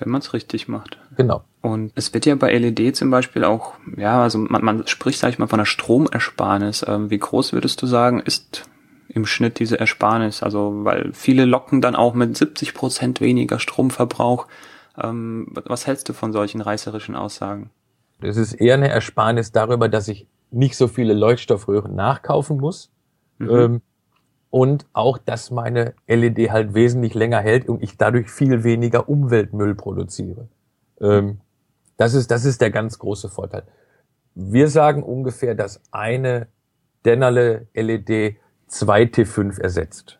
Wenn 0.00 0.10
man 0.10 0.22
es 0.22 0.32
richtig 0.32 0.66
macht. 0.66 0.98
Genau. 1.16 1.44
Und 1.60 1.92
es 1.94 2.14
wird 2.14 2.24
ja 2.24 2.34
bei 2.34 2.56
LED 2.56 2.96
zum 2.96 3.10
Beispiel 3.10 3.44
auch, 3.44 3.74
ja, 3.96 4.22
also 4.22 4.38
man, 4.38 4.64
man 4.64 4.86
spricht, 4.86 5.18
sag 5.18 5.28
ich 5.28 5.38
mal, 5.38 5.46
von 5.46 5.60
einer 5.60 5.66
Stromersparnis. 5.66 6.84
Ähm, 6.88 7.10
wie 7.10 7.18
groß 7.18 7.52
würdest 7.52 7.82
du 7.82 7.86
sagen, 7.86 8.20
ist 8.20 8.64
im 9.08 9.26
Schnitt 9.26 9.58
diese 9.58 9.78
Ersparnis? 9.78 10.42
Also, 10.42 10.84
weil 10.84 11.12
viele 11.12 11.44
locken 11.44 11.82
dann 11.82 11.94
auch 11.94 12.14
mit 12.14 12.34
70 12.34 12.72
Prozent 12.72 13.20
weniger 13.20 13.58
Stromverbrauch. 13.58 14.46
Ähm, 14.98 15.48
was 15.52 15.86
hältst 15.86 16.08
du 16.08 16.14
von 16.14 16.32
solchen 16.32 16.62
reißerischen 16.62 17.14
Aussagen? 17.14 17.70
Es 18.22 18.38
ist 18.38 18.54
eher 18.54 18.74
eine 18.74 18.88
Ersparnis 18.88 19.52
darüber, 19.52 19.90
dass 19.90 20.08
ich 20.08 20.26
nicht 20.50 20.76
so 20.76 20.88
viele 20.88 21.12
Leuchtstoffröhren 21.12 21.94
nachkaufen 21.94 22.56
muss. 22.56 22.90
Mhm. 23.38 23.50
Ähm, 23.50 23.82
und 24.50 24.86
auch, 24.92 25.18
dass 25.18 25.50
meine 25.50 25.94
LED 26.06 26.50
halt 26.50 26.74
wesentlich 26.74 27.14
länger 27.14 27.40
hält 27.40 27.68
und 27.68 27.82
ich 27.82 27.96
dadurch 27.96 28.30
viel 28.30 28.64
weniger 28.64 29.08
Umweltmüll 29.08 29.74
produziere. 29.74 30.48
Ähm, 31.00 31.40
das 31.96 32.14
ist, 32.14 32.30
das 32.30 32.44
ist 32.44 32.60
der 32.60 32.70
ganz 32.70 32.98
große 32.98 33.28
Vorteil. 33.28 33.62
Wir 34.34 34.68
sagen 34.68 35.02
ungefähr, 35.02 35.54
dass 35.54 35.80
eine 35.92 36.48
Dennerle 37.04 37.66
LED 37.74 38.36
zwei 38.66 39.04
T5 39.04 39.60
ersetzt. 39.60 40.18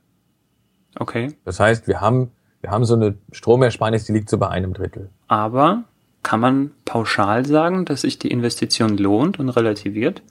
Okay. 0.99 1.35
Das 1.45 1.61
heißt, 1.61 1.89
wir 1.89 2.01
haben, 2.01 2.33
wir 2.61 2.71
haben 2.71 2.85
so 2.85 2.95
eine 2.95 3.17
Stromersparnis, 3.33 4.05
die 4.05 4.13
liegt 4.13 4.29
so 4.29 4.39
bei 4.39 4.49
einem 4.49 4.73
Drittel. 4.73 5.11
Aber 5.29 5.85
kann 6.23 6.41
man 6.41 6.73
pauschal 6.85 7.47
sagen, 7.47 7.85
dass 7.85 8.03
sich 8.03 8.19
die 8.19 8.31
Investition 8.31 8.97
lohnt 8.97 9.39
und 9.39 9.49
relativiert? 9.51 10.23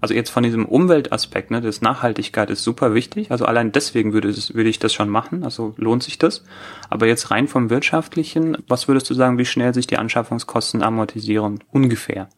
Also 0.00 0.14
jetzt 0.14 0.30
von 0.30 0.44
diesem 0.44 0.64
Umweltaspekt, 0.64 1.50
ne, 1.50 1.60
das 1.60 1.80
Nachhaltigkeit 1.80 2.50
ist 2.50 2.62
super 2.62 2.94
wichtig. 2.94 3.32
Also 3.32 3.46
allein 3.46 3.72
deswegen 3.72 4.12
würde, 4.12 4.28
würde 4.28 4.68
ich 4.68 4.78
das 4.78 4.92
schon 4.92 5.08
machen. 5.08 5.42
Also 5.42 5.74
lohnt 5.76 6.04
sich 6.04 6.18
das. 6.18 6.44
Aber 6.88 7.06
jetzt 7.06 7.30
rein 7.32 7.48
vom 7.48 7.68
wirtschaftlichen, 7.68 8.56
was 8.68 8.86
würdest 8.86 9.10
du 9.10 9.14
sagen, 9.14 9.38
wie 9.38 9.44
schnell 9.44 9.74
sich 9.74 9.88
die 9.88 9.98
Anschaffungskosten 9.98 10.82
amortisieren? 10.82 11.58
Ungefähr. 11.72 12.28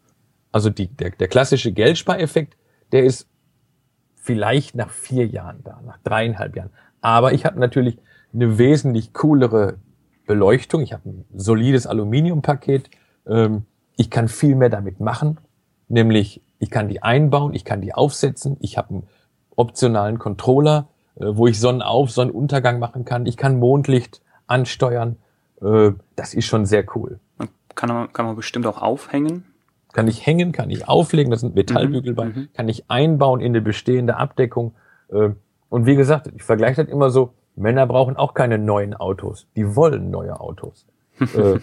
Also 0.52 0.71
die, 0.71 0.88
der, 0.88 1.11
der 1.11 1.29
klassische 1.29 1.73
Geldspareffekt, 1.73 2.57
der 2.93 3.05
ist 3.05 3.29
vielleicht 4.17 4.75
nach 4.75 4.90
vier 4.90 5.26
Jahren 5.26 5.61
da, 5.62 5.81
nach 5.85 5.99
dreieinhalb 6.02 6.57
Jahren. 6.57 6.71
Aber 7.02 7.33
ich 7.35 7.45
habe 7.45 7.61
natürlich 7.61 7.99
eine 8.33 8.59
wesentlich 8.59 9.12
coolere 9.12 9.79
Beleuchtung. 10.26 10.81
Ich 10.83 10.93
habe 10.93 11.09
ein 11.09 11.25
solides 11.35 11.87
Aluminiumpaket. 11.87 12.90
Ähm, 13.26 13.64
ich 13.97 14.09
kann 14.09 14.29
viel 14.29 14.57
mehr 14.57 14.71
damit 14.71 14.99
machen, 15.00 15.38
nämlich 15.88 16.40
ich 16.61 16.71
kann 16.71 16.88
die 16.88 17.02
einbauen, 17.02 17.55
ich 17.55 17.64
kann 17.64 17.81
die 17.81 17.93
aufsetzen, 17.93 18.57
ich 18.61 18.79
habe 18.79 18.90
einen 18.90 19.09
optionalen 19.57 20.19
Controller, 20.19 20.88
äh, 21.17 21.25
wo 21.26 21.49
ich 21.49 21.59
Sonnenauf, 21.59 22.11
Sonnenuntergang 22.12 22.79
machen 22.79 23.05
kann, 23.05 23.26
ich 23.26 23.37
kann 23.37 23.59
Mondlicht 23.59 24.23
ansteuern. 24.47 25.17
Äh, 25.61 25.93
das 26.14 26.35
ist 26.35 26.47
schon 26.47 26.67
sehr 26.67 26.85
cool. 26.95 27.19
Kann 27.75 27.88
man, 27.88 28.12
kann 28.12 28.26
man 28.26 28.37
bestimmt 28.37 28.67
auch 28.67 28.81
aufhängen? 28.81 29.45
Kann 29.93 30.07
ich 30.07 30.25
hängen, 30.25 30.52
kann 30.52 30.71
ich 30.71 30.87
auflegen, 30.87 31.33
das 31.33 31.40
sind 31.40 31.57
Metallbügel 31.57 32.14
bei, 32.14 32.26
mhm, 32.26 32.37
mhm. 32.37 32.49
kann 32.55 32.69
ich 32.69 32.88
einbauen 32.88 33.40
in 33.40 33.52
eine 33.52 33.61
bestehende 33.61 34.17
Abdeckung. 34.17 34.75
Äh, 35.09 35.31
und 35.69 35.87
wie 35.87 35.97
gesagt, 35.97 36.31
ich 36.35 36.43
vergleiche 36.43 36.85
das 36.85 36.93
immer 36.93 37.11
so, 37.11 37.33
Männer 37.57 37.87
brauchen 37.87 38.17
auch 38.17 38.35
keine 38.35 38.59
neuen 38.59 38.95
Autos, 38.95 39.47
die 39.57 39.75
wollen 39.75 40.11
neue 40.11 40.38
Autos. 40.38 40.87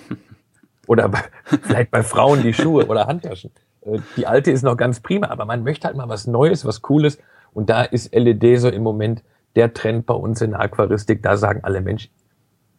oder 0.87 1.09
bei, 1.09 1.23
vielleicht 1.45 1.91
bei 1.91 2.03
Frauen 2.03 2.41
die 2.41 2.53
Schuhe 2.53 2.87
oder 2.87 3.07
Handtaschen. 3.07 3.51
Äh, 3.87 3.99
die 4.15 4.27
alte 4.27 4.51
ist 4.51 4.63
noch 4.63 4.77
ganz 4.77 4.99
prima, 4.99 5.27
aber 5.27 5.45
man 5.45 5.63
möchte 5.63 5.87
halt 5.87 5.97
mal 5.97 6.09
was 6.09 6.27
Neues, 6.27 6.65
was 6.65 6.81
Cooles. 6.81 7.17
Und 7.53 7.69
da 7.69 7.83
ist 7.83 8.13
LED 8.13 8.59
so 8.59 8.69
im 8.69 8.83
Moment 8.83 9.23
der 9.55 9.73
Trend 9.73 10.05
bei 10.05 10.13
uns 10.13 10.41
in 10.41 10.51
der 10.51 10.59
Aquaristik. 10.61 11.23
Da 11.23 11.37
sagen 11.37 11.61
alle 11.63 11.81
Menschen, 11.81 12.11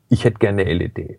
ich 0.08 0.24
hätte 0.24 0.38
gerne 0.38 0.64
LED. 0.64 1.18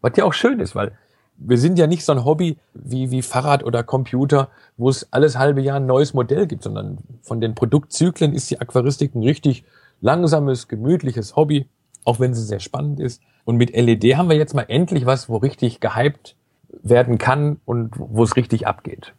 Was 0.00 0.12
ja 0.16 0.24
auch 0.24 0.34
schön 0.34 0.60
ist, 0.60 0.74
weil 0.74 0.92
wir 1.36 1.58
sind 1.58 1.78
ja 1.78 1.86
nicht 1.86 2.04
so 2.04 2.12
ein 2.12 2.24
Hobby 2.24 2.58
wie, 2.74 3.10
wie 3.10 3.22
Fahrrad 3.22 3.64
oder 3.64 3.82
Computer, 3.82 4.50
wo 4.76 4.88
es 4.88 5.12
alles 5.12 5.38
halbe 5.38 5.62
Jahr 5.62 5.76
ein 5.76 5.86
neues 5.86 6.14
Modell 6.14 6.46
gibt, 6.46 6.62
sondern 6.62 6.98
von 7.22 7.40
den 7.40 7.54
Produktzyklen 7.54 8.34
ist 8.34 8.50
die 8.50 8.60
Aquaristik 8.60 9.14
ein 9.14 9.22
richtig 9.22 9.64
langsames, 10.00 10.68
gemütliches 10.68 11.34
Hobby, 11.34 11.66
auch 12.04 12.20
wenn 12.20 12.34
sie 12.34 12.42
sehr 12.42 12.60
spannend 12.60 13.00
ist. 13.00 13.20
Und 13.44 13.56
mit 13.56 13.74
LED 13.74 14.16
haben 14.16 14.28
wir 14.28 14.36
jetzt 14.36 14.54
mal 14.54 14.66
endlich 14.68 15.06
was, 15.06 15.28
wo 15.28 15.38
richtig 15.38 15.80
gehypt 15.80 16.36
werden 16.84 17.18
kann 17.18 17.60
und 17.64 17.94
wo 17.96 18.22
es 18.22 18.36
richtig 18.36 18.66
abgeht. 18.66 19.14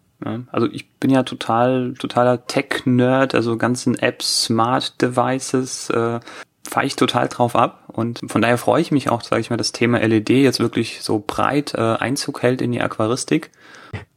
Also 0.52 0.68
ich 0.72 0.90
bin 0.94 1.12
ja 1.12 1.24
total, 1.24 1.94
totaler 2.00 2.48
Tech-Nerd, 2.48 3.36
also 3.36 3.58
ganzen 3.58 4.00
Apps, 4.00 4.46
Smart 4.46 5.02
Devices, 5.02 5.90
äh, 5.90 6.20
fahre 6.64 6.86
ich 6.86 6.96
total 6.96 7.28
drauf 7.28 7.56
ab. 7.56 7.84
Und 7.88 8.22
von 8.28 8.42
daher 8.42 8.58
freue 8.58 8.82
ich 8.82 8.92
mich 8.92 9.10
auch, 9.10 9.22
sage 9.22 9.42
ich 9.42 9.50
mal, 9.50 9.58
das 9.58 9.72
Thema 9.72 10.00
LED 10.00 10.30
jetzt 10.30 10.60
wirklich 10.60 11.02
so 11.02 11.24
breit 11.26 11.74
äh, 11.76 11.80
Einzug 11.80 12.42
hält 12.42 12.62
in 12.62 12.72
die 12.72 12.82
Aquaristik. 12.82 13.52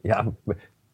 Ja, 0.01 0.25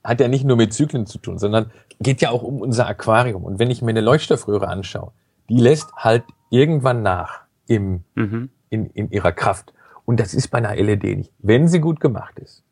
hat 0.04 0.20
ja 0.20 0.28
nicht 0.28 0.44
nur 0.44 0.58
mit 0.58 0.74
Zyklen 0.74 1.06
zu 1.06 1.18
tun, 1.18 1.38
sondern 1.38 1.72
geht 2.00 2.22
ja 2.22 2.30
auch 2.30 2.44
um 2.44 2.60
unser 2.62 2.88
Aquarium. 2.88 3.44
Und 3.44 3.60
wenn 3.60 3.72
ich 3.72 3.82
mir 3.82 3.92
eine 3.92 4.02
Leuchtstoffröhre 4.02 4.68
anschaue, 4.68 5.12
die 5.50 5.60
lässt 5.60 5.94
halt 5.96 6.24
irgendwann 6.50 7.04
nach 7.04 7.42
im, 7.68 8.04
mhm. 8.16 8.50
in, 8.70 8.90
in 8.90 9.12
ihrer 9.12 9.32
Kraft. 9.32 9.74
Und 10.06 10.20
das 10.20 10.34
ist 10.34 10.50
bei 10.50 10.60
einer 10.60 10.76
LED 10.76 11.04
nicht, 11.18 11.34
wenn 11.40 11.68
sie 11.68 11.80
gut 11.80 12.00
gemacht 12.00 12.40
ist. 12.40 12.64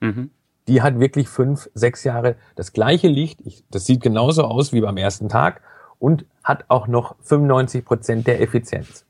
Mhm. 0.00 0.30
Die 0.68 0.82
hat 0.82 1.00
wirklich 1.00 1.28
fünf, 1.28 1.68
sechs 1.74 2.04
Jahre 2.04 2.36
das 2.54 2.72
gleiche 2.72 3.08
Licht. 3.08 3.40
Ich, 3.44 3.64
das 3.70 3.86
sieht 3.86 4.02
genauso 4.02 4.44
aus 4.44 4.72
wie 4.72 4.80
beim 4.80 4.96
ersten 4.96 5.28
Tag 5.28 5.60
und 5.98 6.24
hat 6.44 6.64
auch 6.68 6.86
noch 6.86 7.16
95 7.22 7.84
Prozent 7.84 8.26
der 8.26 8.40
Effizienz. 8.40 9.04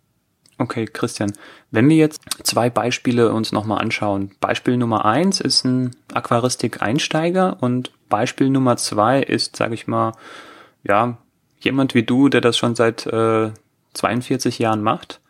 Okay, 0.58 0.84
Christian. 0.84 1.32
Wenn 1.70 1.88
wir 1.88 1.96
jetzt 1.96 2.20
zwei 2.44 2.70
Beispiele 2.70 3.32
uns 3.32 3.52
nochmal 3.52 3.80
anschauen. 3.80 4.30
Beispiel 4.38 4.76
Nummer 4.76 5.04
eins 5.04 5.40
ist 5.40 5.64
ein 5.64 5.96
Aquaristik-Einsteiger 6.12 7.56
und 7.60 7.90
Beispiel 8.08 8.50
Nummer 8.50 8.76
zwei 8.76 9.22
ist, 9.22 9.56
sage 9.56 9.74
ich 9.74 9.86
mal, 9.86 10.12
ja, 10.84 11.18
jemand 11.58 11.94
wie 11.94 12.02
du, 12.02 12.28
der 12.28 12.40
das 12.40 12.56
schon 12.56 12.74
seit 12.74 13.06
äh, 13.06 13.50
42 13.94 14.58
Jahren 14.58 14.82
macht. 14.82 15.21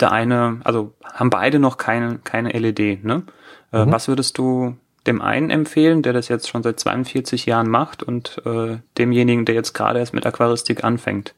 Der 0.00 0.12
eine, 0.12 0.60
also 0.64 0.94
haben 1.04 1.30
beide 1.30 1.58
noch 1.58 1.76
keine, 1.76 2.18
keine 2.18 2.50
LED, 2.50 3.04
ne? 3.04 3.24
Äh, 3.72 3.84
mhm. 3.84 3.92
Was 3.92 4.08
würdest 4.08 4.38
du 4.38 4.76
dem 5.06 5.22
einen 5.22 5.50
empfehlen, 5.50 6.02
der 6.02 6.12
das 6.12 6.28
jetzt 6.28 6.48
schon 6.48 6.62
seit 6.62 6.78
42 6.78 7.46
Jahren 7.46 7.68
macht 7.68 8.02
und 8.02 8.42
äh, 8.44 8.78
demjenigen, 8.98 9.44
der 9.44 9.54
jetzt 9.54 9.72
gerade 9.72 9.98
erst 9.98 10.14
mit 10.14 10.26
Aquaristik 10.26 10.84
anfängt? 10.84 11.34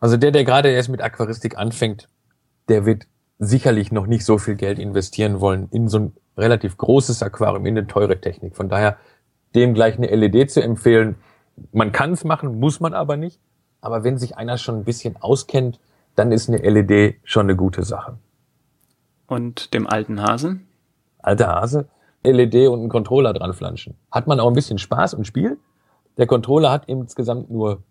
Also 0.00 0.16
der, 0.16 0.32
der 0.32 0.44
gerade 0.44 0.70
erst 0.70 0.88
mit 0.88 1.00
Aquaristik 1.00 1.56
anfängt, 1.56 2.08
der 2.68 2.86
wird 2.86 3.06
sicherlich 3.38 3.92
noch 3.92 4.06
nicht 4.06 4.24
so 4.24 4.38
viel 4.38 4.56
Geld 4.56 4.78
investieren 4.78 5.40
wollen 5.40 5.68
in 5.70 5.88
so 5.88 5.98
ein 5.98 6.12
relativ 6.36 6.76
großes 6.76 7.22
Aquarium, 7.22 7.66
in 7.66 7.76
eine 7.76 7.86
teure 7.86 8.20
Technik. 8.20 8.56
Von 8.56 8.68
daher 8.68 8.96
dem 9.54 9.74
gleich 9.74 9.96
eine 9.96 10.08
LED 10.08 10.50
zu 10.50 10.62
empfehlen. 10.62 11.16
Man 11.72 11.92
kann 11.92 12.12
es 12.12 12.24
machen, 12.24 12.58
muss 12.58 12.80
man 12.80 12.94
aber 12.94 13.16
nicht. 13.16 13.38
Aber 13.80 14.04
wenn 14.04 14.16
sich 14.16 14.36
einer 14.36 14.58
schon 14.58 14.76
ein 14.76 14.84
bisschen 14.84 15.16
auskennt, 15.16 15.80
dann 16.14 16.32
ist 16.32 16.48
eine 16.48 16.58
LED 16.58 17.16
schon 17.24 17.46
eine 17.46 17.56
gute 17.56 17.84
Sache. 17.84 18.18
Und 19.26 19.72
dem 19.74 19.86
alten 19.86 20.20
Hasen? 20.20 20.66
Alter 21.18 21.48
Hase, 21.48 21.88
LED 22.24 22.68
und 22.68 22.80
einen 22.80 22.88
Controller 22.88 23.32
dran 23.32 23.54
flanschen. 23.54 23.94
Hat 24.10 24.26
man 24.26 24.40
auch 24.40 24.48
ein 24.48 24.54
bisschen 24.54 24.78
Spaß 24.78 25.14
und 25.14 25.26
Spiel. 25.26 25.58
Der 26.18 26.26
Controller 26.26 26.70
hat 26.70 26.84
insgesamt 26.86 27.50
nur 27.50 27.82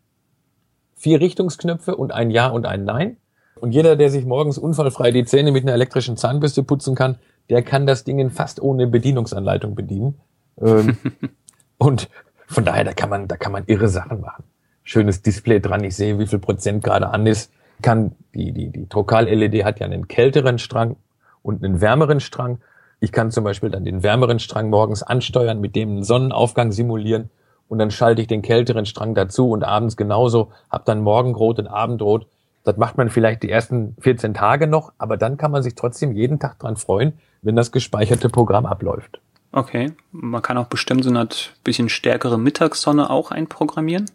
vier 0.96 1.20
Richtungsknöpfe 1.20 1.96
und 1.96 2.12
ein 2.12 2.30
Ja 2.30 2.48
und 2.48 2.66
ein 2.66 2.84
Nein. 2.86 3.18
Und 3.60 3.72
jeder, 3.74 3.96
der 3.96 4.10
sich 4.10 4.26
morgens 4.26 4.58
unfallfrei 4.58 5.12
die 5.12 5.26
Zähne 5.26 5.52
mit 5.52 5.64
einer 5.64 5.74
elektrischen 5.74 6.18
Zahnbürste 6.18 6.64
putzen 6.64 6.96
kann, 6.96 7.18
der 7.50 7.64
kann 7.64 7.88
das 7.88 8.04
Ding 8.04 8.30
fast 8.30 8.62
ohne 8.62 8.88
Bedienungsanleitung 8.88 9.76
bedienen. 9.76 10.20
Ähm, 10.60 10.98
und 11.78 12.10
von 12.48 12.66
daher, 12.66 12.84
da 12.84 12.94
kann 12.94 13.10
man, 13.10 13.28
da 13.28 13.38
kann 13.38 13.52
man 13.52 13.64
irre 13.66 13.88
Sachen 13.88 14.22
machen. 14.22 14.44
Schönes 14.84 15.22
Display 15.22 15.60
dran, 15.60 15.84
ich 15.84 15.96
sehe, 15.96 16.20
wie 16.20 16.28
viel 16.28 16.40
Prozent 16.40 16.84
gerade 16.84 17.10
an 17.10 17.26
ist. 17.28 17.52
Kann, 17.82 18.16
die, 18.34 18.52
die, 18.52 18.70
die 18.70 18.88
Trokal-LED 18.88 19.64
hat 19.64 19.80
ja 19.80 19.86
einen 19.86 20.08
kälteren 20.08 20.58
Strang 20.58 20.96
und 21.42 21.64
einen 21.64 21.82
wärmeren 21.82 22.20
Strang. 22.20 22.60
Ich 23.00 23.12
kann 23.12 23.32
zum 23.32 23.44
Beispiel 23.44 23.70
dann 23.70 23.84
den 23.84 24.04
wärmeren 24.04 24.40
Strang 24.40 24.70
morgens 24.70 25.04
ansteuern, 25.04 25.60
mit 25.60 25.76
dem 25.76 25.90
einen 25.90 26.04
Sonnenaufgang 26.04 26.72
simulieren 26.72 27.30
und 27.72 27.80
dann 27.80 27.90
schalte 27.90 28.22
ich 28.22 28.28
den 28.28 28.42
kälteren 28.42 28.86
Strang 28.86 29.16
dazu 29.16 29.50
und 29.50 29.64
abends 29.64 29.96
genauso, 29.96 30.52
hab 30.70 30.84
dann 30.84 31.02
Morgenrot 31.02 31.58
und 31.58 31.68
Abendrot. 31.68 32.28
Das 32.66 32.76
macht 32.76 32.98
man 32.98 33.10
vielleicht 33.10 33.44
die 33.44 33.50
ersten 33.50 33.96
14 34.02 34.34
Tage 34.34 34.68
noch, 34.68 34.92
aber 34.98 35.16
dann 35.16 35.38
kann 35.38 35.52
man 35.52 35.64
sich 35.64 35.76
trotzdem 35.76 36.12
jeden 36.12 36.38
Tag 36.38 36.60
dran 36.60 36.76
freuen, 36.76 37.14
wenn 37.42 37.56
das 37.56 37.72
gespeicherte 37.72 38.28
Programm 38.28 38.66
abläuft. 38.66 39.22
Okay, 39.54 39.94
man 40.12 40.42
kann 40.42 40.58
auch 40.58 40.68
bestimmt 40.68 41.06
so 41.06 41.10
eine 41.10 41.28
bisschen 41.64 41.88
stärkere 41.88 42.38
Mittagssonne 42.38 43.10
auch 43.10 43.32
einprogrammieren? 43.32 44.12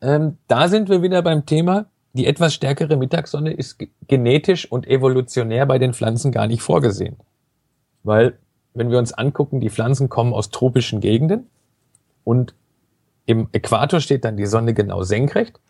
Ähm, 0.00 0.38
da 0.48 0.68
sind 0.68 0.88
wir 0.88 1.02
wieder 1.02 1.20
beim 1.20 1.44
Thema, 1.44 1.84
die 2.14 2.26
etwas 2.26 2.54
stärkere 2.54 2.96
Mittagssonne 2.96 3.52
ist 3.52 3.78
genetisch 4.06 4.70
und 4.70 4.86
evolutionär 4.86 5.66
bei 5.66 5.78
den 5.78 5.92
Pflanzen 5.92 6.30
gar 6.32 6.46
nicht 6.46 6.62
vorgesehen. 6.62 7.16
Weil, 8.04 8.38
wenn 8.72 8.90
wir 8.90 8.98
uns 8.98 9.12
angucken, 9.12 9.60
die 9.60 9.70
Pflanzen 9.70 10.08
kommen 10.08 10.32
aus 10.32 10.50
tropischen 10.50 11.00
Gegenden 11.00 11.48
und 12.22 12.54
im 13.26 13.48
Äquator 13.52 14.00
steht 14.00 14.24
dann 14.24 14.36
die 14.36 14.46
Sonne 14.46 14.74
genau 14.74 15.02
senkrecht. 15.02 15.60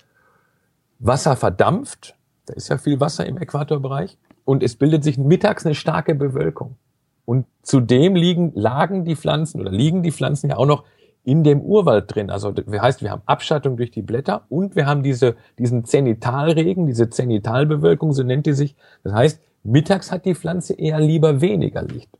Wasser 0.98 1.36
verdampft, 1.36 2.14
da 2.46 2.54
ist 2.54 2.68
ja 2.68 2.78
viel 2.78 3.00
Wasser 3.00 3.26
im 3.26 3.38
Äquatorbereich 3.38 4.18
und 4.44 4.62
es 4.62 4.76
bildet 4.76 5.02
sich 5.02 5.16
mittags 5.16 5.64
eine 5.64 5.74
starke 5.74 6.14
Bewölkung. 6.14 6.76
Und 7.24 7.46
zudem 7.62 8.16
liegen, 8.16 8.52
lagen 8.54 9.06
die 9.06 9.16
Pflanzen 9.16 9.60
oder 9.60 9.70
liegen 9.70 10.02
die 10.02 10.12
Pflanzen 10.12 10.50
ja 10.50 10.56
auch 10.56 10.66
noch 10.66 10.84
in 11.24 11.42
dem 11.42 11.60
Urwald 11.60 12.14
drin. 12.14 12.30
Also 12.30 12.52
das 12.52 12.64
heißt, 12.66 13.02
wir 13.02 13.10
haben 13.10 13.22
Abschattung 13.26 13.76
durch 13.76 13.90
die 13.90 14.02
Blätter 14.02 14.44
und 14.50 14.76
wir 14.76 14.86
haben 14.86 15.02
diese, 15.02 15.36
diesen 15.58 15.84
Zenitalregen, 15.84 16.86
diese 16.86 17.08
Zenitalbewölkung, 17.08 18.12
so 18.12 18.22
nennt 18.22 18.46
die 18.46 18.52
sich. 18.52 18.76
Das 19.02 19.14
heißt, 19.14 19.40
mittags 19.62 20.12
hat 20.12 20.26
die 20.26 20.34
Pflanze 20.34 20.74
eher 20.74 21.00
lieber 21.00 21.40
weniger 21.40 21.82
Licht. 21.82 22.10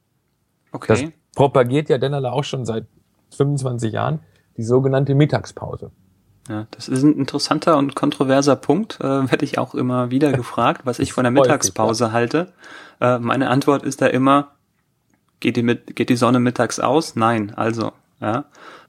Okay. 0.73 0.87
Das 0.89 1.05
propagiert 1.37 1.91
ja 1.91 1.99
Dennerle 1.99 2.33
auch 2.33 2.45
schon 2.45 2.65
seit 2.65 2.87
25 3.37 3.93
Jahren, 3.93 4.21
die 4.57 4.63
sogenannte 4.63 5.15
Mittagspause. 5.15 5.91
Ja, 6.49 6.67
das 6.71 6.89
ist 6.89 7.03
ein 7.03 7.17
interessanter 7.17 7.79
und 7.79 7.95
kontroverser 7.95 8.57
Punkt, 8.57 9.01
äh, 9.01 9.31
werde 9.31 9.45
ich 9.45 9.59
auch 9.59 9.75
immer 9.75 10.11
wieder 10.11 10.33
gefragt, 10.37 10.83
was 10.85 10.99
ich 10.99 11.13
von 11.13 11.25
der 11.25 11.31
Mittagspause 11.31 12.13
halte. 12.13 12.53
Äh, 13.01 13.19
meine 13.19 13.51
Antwort 13.51 13.83
ist 13.83 14.03
da 14.03 14.07
immer, 14.07 14.53
geht 15.41 15.57
die, 15.57 15.63
mit, 15.63 15.97
geht 15.97 16.09
die 16.09 16.17
Sonne 16.17 16.41
mittags 16.41 16.81
aus? 16.81 17.17
Nein, 17.17 17.55
also, 17.55 17.93
ja. 18.21 18.45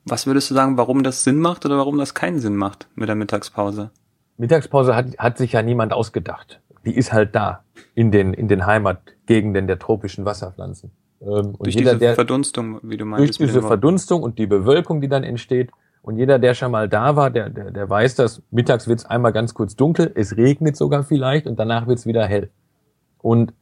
Was 0.05 0.27
würdest 0.27 0.51
du 0.51 0.53
sagen, 0.53 0.77
warum 0.77 1.01
das 1.01 1.23
Sinn 1.23 1.39
macht 1.39 1.65
oder 1.65 1.77
warum 1.77 1.97
das 1.97 2.13
keinen 2.13 2.39
Sinn 2.39 2.55
macht 2.55 2.87
mit 2.93 3.09
der 3.09 3.15
Mittagspause? 3.15 3.89
Mittagspause 4.37 4.95
hat, 4.95 5.17
hat 5.17 5.37
sich 5.37 5.53
ja 5.53 5.63
niemand 5.63 5.93
ausgedacht. 5.93 6.61
Die 6.85 6.95
ist 6.95 7.11
halt 7.11 7.33
da 7.35 7.63
in 7.95 8.11
den, 8.11 8.33
in 8.33 8.47
den 8.47 8.67
Heimatgegenden 8.67 9.65
der 9.65 9.79
tropischen 9.79 10.23
Wasserpflanzen. 10.23 10.91
Ähm, 11.21 11.55
durch 11.59 11.73
jeder, 11.73 11.93
diese 11.93 11.99
der, 11.99 12.15
Verdunstung, 12.15 12.79
wie 12.83 12.97
du 12.97 13.05
meinst. 13.05 13.39
Durch 13.39 13.49
diese 13.49 13.63
Verdunstung 13.63 14.21
und 14.21 14.37
die 14.37 14.45
Bewölkung, 14.45 15.01
die 15.01 15.07
dann 15.07 15.23
entsteht. 15.23 15.71
Und 16.03 16.17
jeder, 16.17 16.37
der 16.37 16.53
schon 16.53 16.71
mal 16.71 16.87
da 16.87 17.15
war, 17.15 17.31
der, 17.31 17.49
der, 17.49 17.71
der 17.71 17.89
weiß, 17.89 18.13
dass 18.13 18.43
mittags 18.51 18.87
wird's 18.87 19.05
einmal 19.05 19.33
ganz 19.33 19.55
kurz 19.55 19.75
dunkel, 19.75 20.11
es 20.13 20.37
regnet 20.37 20.77
sogar 20.77 21.03
vielleicht 21.03 21.47
und 21.47 21.57
danach 21.57 21.87
wird's 21.87 22.05
wieder 22.05 22.27
hell. 22.27 22.51
Und 23.17 23.53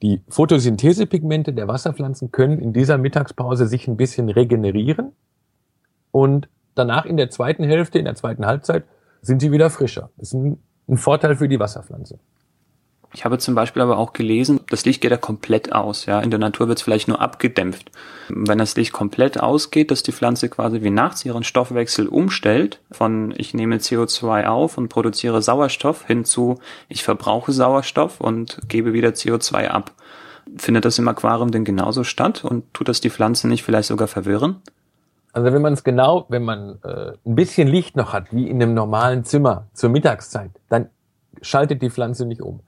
die 0.00 0.22
Photosynthesepigmente 0.28 1.52
der 1.52 1.68
Wasserpflanzen 1.68 2.32
können 2.32 2.58
in 2.60 2.72
dieser 2.72 2.96
Mittagspause 2.96 3.66
sich 3.66 3.88
ein 3.88 3.98
bisschen 3.98 4.30
regenerieren 4.30 5.12
und 6.12 6.48
danach 6.74 7.04
in 7.04 7.16
der 7.16 7.30
zweiten 7.30 7.64
Hälfte, 7.64 7.98
in 7.98 8.04
der 8.04 8.14
zweiten 8.14 8.46
Halbzeit, 8.46 8.84
sind 9.22 9.40
sie 9.40 9.50
wieder 9.50 9.70
frischer. 9.70 10.10
Das 10.16 10.28
ist 10.28 10.34
ein, 10.34 10.62
ein 10.88 10.96
Vorteil 10.96 11.36
für 11.36 11.48
die 11.48 11.58
Wasserpflanze. 11.58 12.18
Ich 13.14 13.26
habe 13.26 13.38
zum 13.38 13.54
Beispiel 13.54 13.82
aber 13.82 13.98
auch 13.98 14.14
gelesen, 14.14 14.60
das 14.70 14.86
Licht 14.86 15.02
geht 15.02 15.10
ja 15.10 15.18
komplett 15.18 15.72
aus. 15.72 16.06
Ja, 16.06 16.20
in 16.20 16.30
der 16.30 16.38
Natur 16.38 16.68
wird 16.68 16.78
es 16.78 16.82
vielleicht 16.82 17.08
nur 17.08 17.20
abgedämpft. 17.20 17.90
Wenn 18.30 18.56
das 18.56 18.74
Licht 18.74 18.92
komplett 18.92 19.38
ausgeht, 19.38 19.90
dass 19.90 20.02
die 20.02 20.12
Pflanze 20.12 20.48
quasi 20.48 20.82
wie 20.82 20.90
nachts 20.90 21.24
ihren 21.24 21.44
Stoffwechsel 21.44 22.08
umstellt, 22.08 22.80
von 22.90 23.34
ich 23.36 23.52
nehme 23.52 23.76
CO2 23.76 24.46
auf 24.46 24.78
und 24.78 24.88
produziere 24.88 25.42
Sauerstoff 25.42 26.06
hin 26.06 26.24
zu 26.24 26.58
ich 26.88 27.04
verbrauche 27.04 27.52
Sauerstoff 27.52 28.20
und 28.20 28.58
gebe 28.68 28.94
wieder 28.94 29.10
CO2 29.10 29.68
ab. 29.68 29.92
Findet 30.56 30.86
das 30.86 30.98
im 30.98 31.06
Aquarium 31.06 31.50
denn 31.50 31.64
genauso 31.64 32.04
statt 32.04 32.44
und 32.44 32.72
tut 32.72 32.88
das 32.88 33.02
die 33.02 33.10
Pflanze 33.10 33.46
nicht 33.46 33.62
vielleicht 33.62 33.88
sogar 33.88 34.08
verwirren? 34.08 34.62
Also 35.32 35.52
wenn 35.52 35.62
man 35.62 35.72
es 35.72 35.82
genau, 35.82 36.26
wenn 36.28 36.42
man 36.42 36.78
äh, 36.84 37.12
ein 37.24 37.34
bisschen 37.34 37.66
Licht 37.68 37.96
noch 37.96 38.12
hat, 38.12 38.32
wie 38.34 38.48
in 38.48 38.62
einem 38.62 38.74
normalen 38.74 39.24
Zimmer 39.24 39.66
zur 39.72 39.90
Mittagszeit, 39.90 40.50
dann 40.68 40.88
schaltet 41.40 41.80
die 41.82 41.90
Pflanze 41.90 42.26
nicht 42.26 42.42
um. 42.42 42.60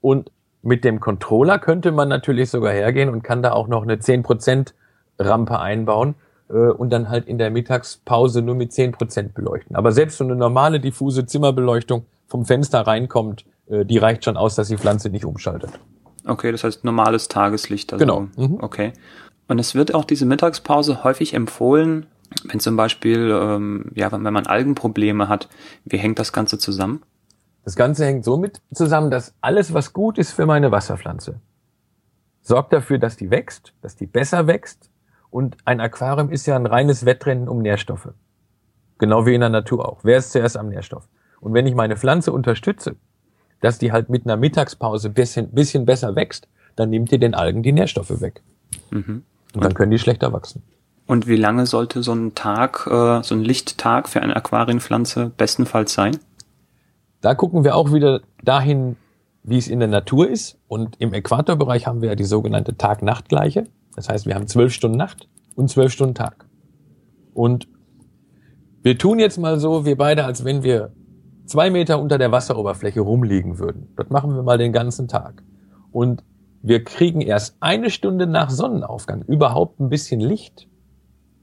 Und 0.00 0.30
Mit 0.62 0.84
dem 0.84 0.98
Controller 0.98 1.58
könnte 1.60 1.92
man 1.92 2.08
natürlich 2.08 2.50
sogar 2.50 2.72
hergehen 2.72 3.08
und 3.08 3.22
kann 3.22 3.42
da 3.42 3.52
auch 3.52 3.68
noch 3.68 3.84
eine 3.84 3.94
10% 3.96 4.72
Rampe 5.20 5.60
einbauen 5.60 6.16
äh, 6.50 6.54
und 6.54 6.90
dann 6.90 7.08
halt 7.08 7.26
in 7.28 7.38
der 7.38 7.50
Mittagspause 7.50 8.42
nur 8.42 8.56
mit 8.56 8.72
10% 8.72 9.32
beleuchten. 9.34 9.76
Aber 9.76 9.92
selbst 9.92 10.18
so 10.18 10.24
eine 10.24 10.34
normale 10.34 10.80
diffuse 10.80 11.26
Zimmerbeleuchtung 11.26 12.06
vom 12.26 12.44
Fenster 12.44 12.80
reinkommt, 12.80 13.44
äh, 13.68 13.84
die 13.84 13.98
reicht 13.98 14.24
schon 14.24 14.36
aus, 14.36 14.56
dass 14.56 14.66
die 14.68 14.76
Pflanze 14.76 15.10
nicht 15.10 15.24
umschaltet. 15.24 15.70
Okay, 16.26 16.50
das 16.50 16.64
heißt 16.64 16.84
normales 16.84 17.28
Tageslicht. 17.28 17.92
Also, 17.92 18.04
Genau. 18.04 18.26
Mhm. 18.36 18.58
Okay. 18.60 18.92
Und 19.48 19.58
es 19.58 19.74
wird 19.74 19.94
auch 19.94 20.04
diese 20.04 20.26
Mittagspause 20.26 21.02
häufig 21.04 21.34
empfohlen, 21.34 22.06
wenn 22.44 22.60
zum 22.60 22.76
Beispiel, 22.76 23.30
ähm, 23.32 23.90
ja, 23.94 24.12
wenn 24.12 24.22
man 24.22 24.46
Algenprobleme 24.46 25.28
hat. 25.28 25.48
Wie 25.84 25.96
hängt 25.96 26.18
das 26.18 26.32
Ganze 26.32 26.58
zusammen? 26.58 27.02
Das 27.64 27.74
Ganze 27.74 28.04
hängt 28.04 28.24
somit 28.24 28.60
zusammen, 28.72 29.10
dass 29.10 29.34
alles, 29.40 29.74
was 29.74 29.92
gut 29.92 30.18
ist 30.18 30.32
für 30.32 30.46
meine 30.46 30.70
Wasserpflanze, 30.70 31.40
sorgt 32.42 32.72
dafür, 32.72 32.98
dass 32.98 33.16
die 33.16 33.30
wächst, 33.30 33.72
dass 33.80 33.96
die 33.96 34.06
besser 34.06 34.46
wächst. 34.46 34.90
Und 35.30 35.56
ein 35.64 35.80
Aquarium 35.80 36.30
ist 36.30 36.46
ja 36.46 36.56
ein 36.56 36.66
reines 36.66 37.04
Wettrennen 37.04 37.48
um 37.48 37.60
Nährstoffe. 37.60 38.12
Genau 38.98 39.26
wie 39.26 39.34
in 39.34 39.40
der 39.40 39.50
Natur 39.50 39.88
auch. 39.88 40.00
Wer 40.02 40.18
ist 40.18 40.32
zuerst 40.32 40.56
am 40.56 40.68
Nährstoff? 40.68 41.08
Und 41.40 41.54
wenn 41.54 41.66
ich 41.66 41.74
meine 41.74 41.96
Pflanze 41.96 42.32
unterstütze, 42.32 42.96
dass 43.60 43.78
die 43.78 43.92
halt 43.92 44.08
mit 44.08 44.24
einer 44.24 44.36
Mittagspause 44.36 45.10
bisschen, 45.10 45.50
bisschen 45.50 45.84
besser 45.84 46.16
wächst, 46.16 46.48
dann 46.76 46.90
nimmt 46.90 47.12
ihr 47.12 47.18
den 47.18 47.34
Algen 47.34 47.62
die 47.62 47.72
Nährstoffe 47.72 48.20
weg. 48.20 48.42
Mhm. 48.90 49.24
Und 49.58 49.64
dann 49.64 49.74
können 49.74 49.90
die 49.90 49.98
schlechter 49.98 50.32
wachsen. 50.32 50.62
Und 51.06 51.26
wie 51.26 51.36
lange 51.36 51.66
sollte 51.66 52.02
so 52.02 52.12
ein 52.12 52.34
Tag, 52.34 52.86
äh, 52.86 53.22
so 53.22 53.34
ein 53.34 53.40
Lichttag 53.40 54.08
für 54.08 54.20
eine 54.20 54.36
Aquarienpflanze 54.36 55.32
bestenfalls 55.36 55.94
sein? 55.94 56.18
Da 57.20 57.34
gucken 57.34 57.64
wir 57.64 57.76
auch 57.76 57.92
wieder 57.92 58.20
dahin, 58.42 58.96
wie 59.42 59.58
es 59.58 59.68
in 59.68 59.78
der 59.78 59.88
Natur 59.88 60.28
ist. 60.28 60.58
Und 60.68 61.00
im 61.00 61.14
Äquatorbereich 61.14 61.86
haben 61.86 62.02
wir 62.02 62.10
ja 62.10 62.14
die 62.14 62.24
sogenannte 62.24 62.76
Tag-Nacht-Gleiche. 62.76 63.64
Das 63.96 64.08
heißt, 64.08 64.26
wir 64.26 64.34
haben 64.34 64.46
zwölf 64.46 64.72
Stunden 64.72 64.98
Nacht 64.98 65.28
und 65.54 65.68
zwölf 65.70 65.92
Stunden 65.92 66.14
Tag. 66.14 66.46
Und 67.32 67.68
wir 68.82 68.98
tun 68.98 69.18
jetzt 69.18 69.38
mal 69.38 69.58
so, 69.58 69.84
wir 69.84 69.96
beide, 69.96 70.24
als 70.24 70.44
wenn 70.44 70.62
wir 70.62 70.92
zwei 71.46 71.70
Meter 71.70 72.00
unter 72.00 72.18
der 72.18 72.30
Wasseroberfläche 72.30 73.00
rumliegen 73.00 73.58
würden. 73.58 73.88
Das 73.96 74.10
machen 74.10 74.34
wir 74.34 74.42
mal 74.42 74.58
den 74.58 74.72
ganzen 74.72 75.08
Tag. 75.08 75.42
Und 75.90 76.22
wir 76.62 76.84
kriegen 76.84 77.20
erst 77.20 77.56
eine 77.60 77.90
Stunde 77.90 78.26
nach 78.26 78.50
Sonnenaufgang 78.50 79.22
überhaupt 79.22 79.80
ein 79.80 79.88
bisschen 79.88 80.20
Licht. 80.20 80.68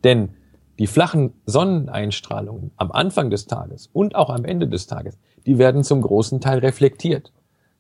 Denn 0.04 0.30
die 0.78 0.88
flachen 0.88 1.34
Sonneneinstrahlungen 1.46 2.72
am 2.76 2.92
Anfang 2.92 3.30
des 3.30 3.48
Tages 3.48 3.90
und 3.94 4.16
auch 4.16 4.30
am 4.30 4.46
Ende 4.46 4.68
des 4.68 4.88
Tages, 4.88 5.18
die 5.46 5.58
werden 5.58 5.84
zum 5.84 6.02
großen 6.02 6.42
Teil 6.42 6.60
reflektiert. 6.60 7.32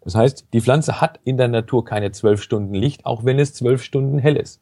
Das 0.01 0.15
heißt, 0.15 0.47
die 0.53 0.61
Pflanze 0.61 1.01
hat 1.01 1.19
in 1.23 1.35
der 1.37 1.47
Natur 1.47 1.83
keine 1.83 2.11
zwölf 2.11 2.41
Stunden 2.41 2.73
Licht, 2.73 3.05
auch 3.05 3.25
wenn 3.25 3.39
es 3.39 3.53
zwölf 3.53 3.83
Stunden 3.83 4.19
hell 4.19 4.37
ist. 4.37 4.61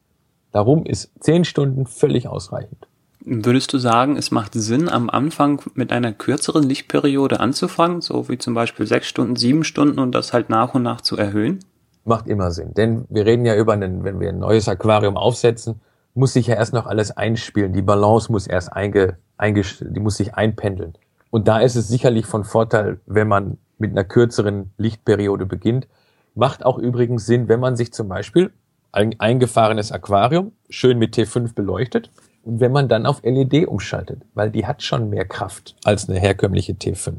Darum 0.52 0.86
ist 0.86 1.12
zehn 1.20 1.44
Stunden 1.44 1.86
völlig 1.86 2.28
ausreichend. 2.28 2.86
Würdest 3.26 3.72
du 3.72 3.78
sagen, 3.78 4.16
es 4.16 4.30
macht 4.30 4.52
Sinn, 4.54 4.88
am 4.88 5.08
Anfang 5.08 5.62
mit 5.74 5.92
einer 5.92 6.12
kürzeren 6.12 6.62
Lichtperiode 6.62 7.40
anzufangen, 7.40 8.00
so 8.00 8.28
wie 8.28 8.38
zum 8.38 8.54
Beispiel 8.54 8.86
sechs 8.86 9.06
Stunden, 9.06 9.36
sieben 9.36 9.64
Stunden 9.64 9.98
und 9.98 10.12
das 10.12 10.32
halt 10.32 10.50
nach 10.50 10.74
und 10.74 10.82
nach 10.82 11.00
zu 11.00 11.16
erhöhen? 11.16 11.60
Macht 12.04 12.28
immer 12.28 12.50
Sinn. 12.50 12.74
Denn 12.74 13.06
wir 13.08 13.24
reden 13.24 13.46
ja 13.46 13.56
über 13.56 13.72
einen, 13.72 14.04
wenn 14.04 14.20
wir 14.20 14.28
ein 14.28 14.38
neues 14.38 14.68
Aquarium 14.68 15.16
aufsetzen, 15.16 15.80
muss 16.14 16.32
sich 16.32 16.46
ja 16.46 16.54
erst 16.54 16.72
noch 16.72 16.86
alles 16.86 17.16
einspielen. 17.16 17.72
Die 17.72 17.82
Balance 17.82 18.30
muss 18.30 18.46
erst 18.46 18.72
einge, 18.72 19.16
einge, 19.36 19.62
die 19.80 20.00
muss 20.00 20.16
sich 20.16 20.34
einpendeln. 20.34 20.94
Und 21.30 21.48
da 21.48 21.58
ist 21.58 21.74
es 21.76 21.88
sicherlich 21.88 22.26
von 22.26 22.44
Vorteil, 22.44 23.00
wenn 23.06 23.26
man 23.26 23.58
mit 23.78 23.90
einer 23.90 24.04
kürzeren 24.04 24.70
Lichtperiode 24.76 25.46
beginnt. 25.46 25.88
Macht 26.34 26.64
auch 26.64 26.78
übrigens 26.78 27.26
Sinn, 27.26 27.48
wenn 27.48 27.60
man 27.60 27.76
sich 27.76 27.92
zum 27.92 28.08
Beispiel 28.08 28.52
ein 28.92 29.18
eingefahrenes 29.18 29.90
Aquarium 29.90 30.52
schön 30.70 30.98
mit 30.98 31.16
T5 31.16 31.54
beleuchtet 31.54 32.10
und 32.44 32.60
wenn 32.60 32.70
man 32.70 32.88
dann 32.88 33.06
auf 33.06 33.22
LED 33.24 33.66
umschaltet, 33.66 34.22
weil 34.34 34.50
die 34.50 34.66
hat 34.66 34.82
schon 34.82 35.10
mehr 35.10 35.24
Kraft 35.24 35.74
als 35.84 36.08
eine 36.08 36.20
herkömmliche 36.20 36.74
T5. 36.74 37.14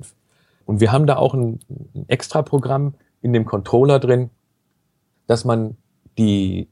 Und 0.65 0.79
wir 0.79 0.91
haben 0.91 1.05
da 1.05 1.17
auch 1.17 1.33
ein, 1.33 1.59
ein 1.93 2.05
extra 2.07 2.41
Programm 2.41 2.93
in 3.21 3.33
dem 3.33 3.45
Controller 3.45 3.99
drin, 3.99 4.29
dass 5.27 5.45
man 5.45 5.77
die, 6.17 6.69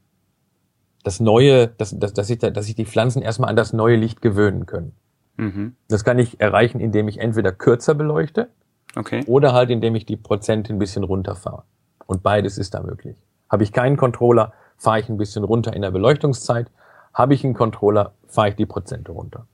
das 1.02 1.20
neue, 1.20 1.68
dass, 1.68 1.98
dass, 1.98 2.12
dass, 2.14 2.26
sich, 2.26 2.38
da- 2.38 2.50
dass 2.50 2.66
sich 2.66 2.74
die 2.74 2.86
Pflanzen 2.86 3.22
erstmal 3.22 3.50
an 3.50 3.56
das 3.56 3.72
neue 3.72 3.96
Licht 3.96 4.22
gewöhnen 4.22 4.66
können. 4.66 4.92
Mhm. 5.36 5.76
Das 5.88 6.04
kann 6.04 6.18
ich 6.18 6.40
erreichen, 6.40 6.80
indem 6.80 7.08
ich 7.08 7.18
entweder 7.18 7.52
kürzer 7.52 7.94
beleuchte 7.94 8.48
Okay. 8.96 9.24
oder 9.26 9.52
halt 9.52 9.70
indem 9.70 9.94
ich 9.96 10.06
die 10.06 10.16
Prozente 10.16 10.72
ein 10.72 10.78
bisschen 10.78 11.02
runterfahre. 11.04 11.64
Und 12.06 12.22
beides 12.22 12.58
ist 12.58 12.74
da 12.74 12.82
möglich. 12.82 13.16
Habe 13.50 13.64
ich 13.64 13.72
keinen 13.72 13.96
Controller, 13.96 14.52
fahre 14.76 15.00
ich 15.00 15.08
ein 15.08 15.16
bisschen 15.16 15.42
runter 15.44 15.72
in 15.74 15.82
der 15.82 15.90
Beleuchtungszeit. 15.90 16.70
Habe 17.12 17.34
ich 17.34 17.44
einen 17.44 17.54
Controller, 17.54 18.12
fahre 18.28 18.50
ich 18.50 18.54
die 18.56 18.66
Prozente 18.66 19.10
runter. 19.12 19.46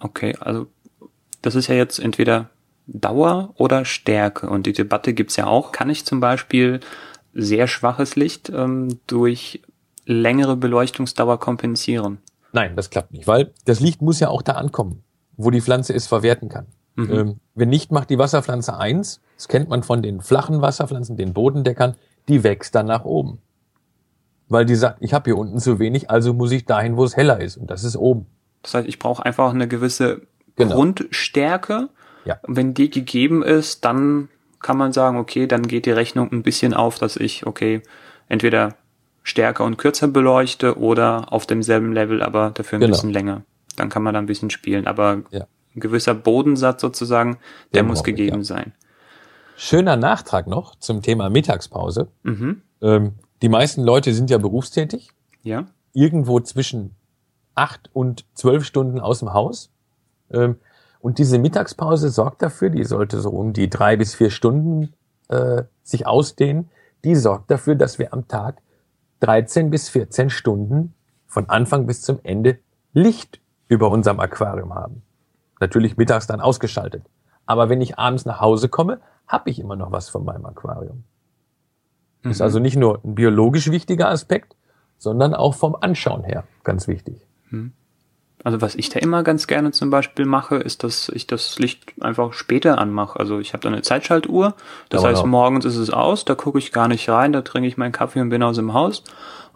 Okay, 0.00 0.34
also 0.40 0.66
das 1.42 1.54
ist 1.54 1.66
ja 1.68 1.74
jetzt 1.74 1.98
entweder 1.98 2.48
Dauer 2.86 3.52
oder 3.56 3.84
Stärke. 3.84 4.48
Und 4.48 4.66
die 4.66 4.72
Debatte 4.72 5.12
gibt's 5.14 5.36
ja 5.36 5.46
auch. 5.46 5.72
Kann 5.72 5.90
ich 5.90 6.06
zum 6.06 6.20
Beispiel 6.20 6.80
sehr 7.36 7.66
schwaches 7.66 8.16
Licht 8.16 8.50
ähm, 8.50 9.00
durch 9.06 9.62
längere 10.04 10.56
Beleuchtungsdauer 10.56 11.38
kompensieren? 11.38 12.18
Nein, 12.52 12.76
das 12.76 12.90
klappt 12.90 13.12
nicht, 13.12 13.26
weil 13.26 13.52
das 13.64 13.80
Licht 13.80 14.02
muss 14.02 14.20
ja 14.20 14.28
auch 14.28 14.42
da 14.42 14.52
ankommen, 14.52 15.02
wo 15.36 15.50
die 15.50 15.60
Pflanze 15.60 15.94
es 15.94 16.06
verwerten 16.06 16.48
kann. 16.48 16.66
Mhm. 16.94 17.12
Ähm, 17.12 17.40
wenn 17.54 17.68
nicht, 17.68 17.92
macht 17.92 18.08
die 18.10 18.18
Wasserpflanze 18.18 18.76
eins, 18.78 19.20
das 19.36 19.48
kennt 19.48 19.68
man 19.68 19.82
von 19.82 20.02
den 20.02 20.20
flachen 20.20 20.62
Wasserpflanzen, 20.62 21.16
den 21.16 21.34
Bodendeckern, 21.34 21.96
die 22.28 22.42
wächst 22.42 22.74
dann 22.74 22.86
nach 22.86 23.04
oben. 23.04 23.38
Weil 24.48 24.64
die 24.64 24.76
sagt, 24.76 24.98
ich 25.00 25.12
habe 25.12 25.24
hier 25.24 25.36
unten 25.36 25.58
zu 25.58 25.78
wenig, 25.78 26.08
also 26.08 26.32
muss 26.32 26.52
ich 26.52 26.64
dahin, 26.64 26.96
wo 26.96 27.04
es 27.04 27.16
heller 27.16 27.40
ist. 27.40 27.56
Und 27.56 27.70
das 27.70 27.84
ist 27.84 27.96
oben. 27.96 28.26
Das 28.62 28.74
heißt, 28.74 28.88
ich 28.88 28.98
brauche 28.98 29.24
einfach 29.24 29.52
eine 29.52 29.68
gewisse 29.68 30.22
Genau. 30.56 30.74
Grundstärke. 30.74 31.90
Ja. 32.24 32.38
Und 32.42 32.56
wenn 32.56 32.74
die 32.74 32.90
gegeben 32.90 33.42
ist, 33.42 33.84
dann 33.84 34.28
kann 34.60 34.76
man 34.76 34.92
sagen, 34.92 35.18
okay, 35.18 35.46
dann 35.46 35.62
geht 35.66 35.86
die 35.86 35.90
Rechnung 35.90 36.30
ein 36.32 36.42
bisschen 36.42 36.74
auf, 36.74 36.98
dass 36.98 37.16
ich, 37.16 37.46
okay, 37.46 37.82
entweder 38.28 38.74
stärker 39.22 39.64
und 39.64 39.76
kürzer 39.76 40.08
beleuchte 40.08 40.78
oder 40.78 41.32
auf 41.32 41.46
demselben 41.46 41.92
Level, 41.92 42.22
aber 42.22 42.50
dafür 42.50 42.78
ein 42.78 42.80
Genau. 42.80 42.92
bisschen 42.92 43.10
länger. 43.12 43.42
Dann 43.76 43.88
kann 43.88 44.02
man 44.02 44.14
da 44.14 44.20
ein 44.20 44.26
bisschen 44.26 44.50
spielen. 44.50 44.86
Aber 44.86 45.22
Ja. 45.30 45.46
ein 45.74 45.80
gewisser 45.80 46.14
Bodensatz 46.14 46.80
sozusagen, 46.80 47.38
der 47.74 47.82
Den 47.82 47.88
muss 47.88 47.98
ich, 47.98 48.04
gegeben 48.04 48.38
ja. 48.38 48.44
sein. 48.44 48.72
Schöner 49.56 49.96
Nachtrag 49.96 50.46
noch 50.46 50.76
zum 50.76 51.02
Thema 51.02 51.28
Mittagspause. 51.30 52.08
Mhm. 52.22 52.62
Ähm, 52.82 53.12
die 53.42 53.48
meisten 53.48 53.82
Leute 53.82 54.12
sind 54.14 54.30
ja 54.30 54.38
berufstätig, 54.38 55.10
Ja. 55.42 55.66
irgendwo 55.92 56.40
zwischen 56.40 56.94
acht 57.54 57.90
und 57.92 58.24
zwölf 58.34 58.64
Stunden 58.64 59.00
aus 59.00 59.20
dem 59.20 59.32
Haus. 59.32 59.70
Ähm, 60.30 60.56
und 61.06 61.18
diese 61.18 61.38
Mittagspause 61.38 62.08
sorgt 62.08 62.42
dafür, 62.42 62.68
die 62.68 62.82
sollte 62.82 63.20
so 63.20 63.30
um 63.30 63.52
die 63.52 63.70
drei 63.70 63.96
bis 63.96 64.16
vier 64.16 64.28
Stunden 64.28 64.92
äh, 65.28 65.62
sich 65.84 66.04
ausdehnen, 66.04 66.68
die 67.04 67.14
sorgt 67.14 67.48
dafür, 67.48 67.76
dass 67.76 68.00
wir 68.00 68.12
am 68.12 68.26
Tag 68.26 68.60
13 69.20 69.70
bis 69.70 69.88
14 69.88 70.30
Stunden 70.30 70.94
von 71.28 71.48
Anfang 71.48 71.86
bis 71.86 72.02
zum 72.02 72.18
Ende 72.24 72.58
Licht 72.92 73.40
über 73.68 73.92
unserem 73.92 74.18
Aquarium 74.18 74.74
haben. 74.74 75.02
Natürlich 75.60 75.96
mittags 75.96 76.26
dann 76.26 76.40
ausgeschaltet. 76.40 77.04
Aber 77.46 77.68
wenn 77.68 77.80
ich 77.80 78.00
abends 78.00 78.24
nach 78.24 78.40
Hause 78.40 78.68
komme, 78.68 78.98
habe 79.28 79.48
ich 79.50 79.60
immer 79.60 79.76
noch 79.76 79.92
was 79.92 80.08
von 80.08 80.24
meinem 80.24 80.44
Aquarium. 80.44 81.04
Ist 82.24 82.40
Mhm. 82.40 82.42
also 82.42 82.58
nicht 82.58 82.76
nur 82.76 83.00
ein 83.04 83.14
biologisch 83.14 83.70
wichtiger 83.70 84.08
Aspekt, 84.08 84.56
sondern 84.98 85.34
auch 85.34 85.54
vom 85.54 85.76
Anschauen 85.76 86.24
her 86.24 86.42
ganz 86.64 86.88
wichtig. 86.88 87.24
Also 88.46 88.60
was 88.60 88.76
ich 88.76 88.90
da 88.90 89.00
immer 89.00 89.24
ganz 89.24 89.48
gerne 89.48 89.72
zum 89.72 89.90
Beispiel 89.90 90.24
mache, 90.24 90.54
ist, 90.54 90.84
dass 90.84 91.08
ich 91.08 91.26
das 91.26 91.58
Licht 91.58 91.94
einfach 92.00 92.32
später 92.32 92.78
anmache. 92.78 93.18
Also 93.18 93.40
ich 93.40 93.52
habe 93.52 93.62
da 93.62 93.68
eine 93.70 93.82
Zeitschaltuhr. 93.82 94.54
Das 94.88 95.00
Aber 95.00 95.10
heißt, 95.10 95.22
auch. 95.22 95.26
morgens 95.26 95.64
ist 95.64 95.74
es 95.74 95.90
aus, 95.90 96.24
da 96.24 96.36
gucke 96.36 96.60
ich 96.60 96.70
gar 96.70 96.86
nicht 96.86 97.08
rein, 97.08 97.32
da 97.32 97.42
trinke 97.42 97.66
ich 97.66 97.76
meinen 97.76 97.90
Kaffee 97.90 98.20
und 98.20 98.28
bin 98.28 98.44
aus 98.44 98.54
dem 98.54 98.72
Haus. 98.72 99.02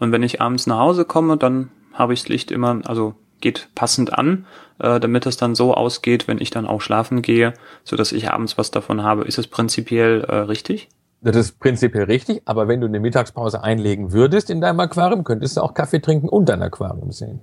Und 0.01 0.11
wenn 0.11 0.25
ich 0.25 0.41
abends 0.41 0.67
nach 0.67 0.79
Hause 0.79 1.05
komme, 1.05 1.37
dann 1.37 1.71
habe 1.93 2.15
ich 2.15 2.23
das 2.23 2.31
Licht 2.31 2.51
immer, 2.51 2.81
also 2.85 3.15
geht 3.41 3.69
passend 3.77 4.13
an, 4.13 4.45
äh, 4.81 4.99
damit 4.99 5.25
es 5.25 5.37
dann 5.37 5.55
so 5.55 5.73
ausgeht, 5.73 6.27
wenn 6.27 6.41
ich 6.41 6.51
dann 6.51 6.67
auch 6.67 6.81
schlafen 6.81 7.23
gehe, 7.23 7.55
so 7.85 7.95
dass 7.95 8.11
ich 8.11 8.29
abends 8.29 8.59
was 8.59 8.73
davon 8.73 9.05
habe. 9.05 9.23
Ist 9.23 9.39
es 9.39 9.47
prinzipiell 9.47 10.23
äh, 10.23 10.35
richtig? 10.35 10.89
Das 11.21 11.37
ist 11.37 11.61
prinzipiell 11.61 12.07
richtig, 12.07 12.43
aber 12.45 12.67
wenn 12.67 12.81
du 12.81 12.89
eine 12.89 12.99
Mittagspause 12.99 13.63
einlegen 13.63 14.11
würdest 14.11 14.51
in 14.51 14.61
deinem 14.61 14.81
Aquarium, 14.81 15.23
könntest 15.23 15.57
du 15.57 15.61
auch 15.61 15.75
Kaffee 15.75 16.01
trinken 16.01 16.29
und 16.29 16.49
dein 16.49 16.61
Aquarium 16.61 17.13
sehen. 17.13 17.39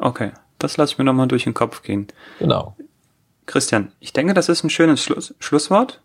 Okay, 0.00 0.32
das 0.58 0.76
lasse 0.76 0.92
ich 0.92 0.98
mir 0.98 1.04
nochmal 1.04 1.28
durch 1.28 1.44
den 1.44 1.54
Kopf 1.54 1.82
gehen. 1.82 2.08
Genau. 2.38 2.76
Christian, 3.46 3.92
ich 4.00 4.12
denke, 4.12 4.34
das 4.34 4.48
ist 4.48 4.64
ein 4.64 4.70
schönes 4.70 5.02
Schluss 5.02 5.34
Schlusswort. 5.38 6.02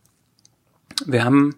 Wir 1.05 1.25
haben 1.25 1.55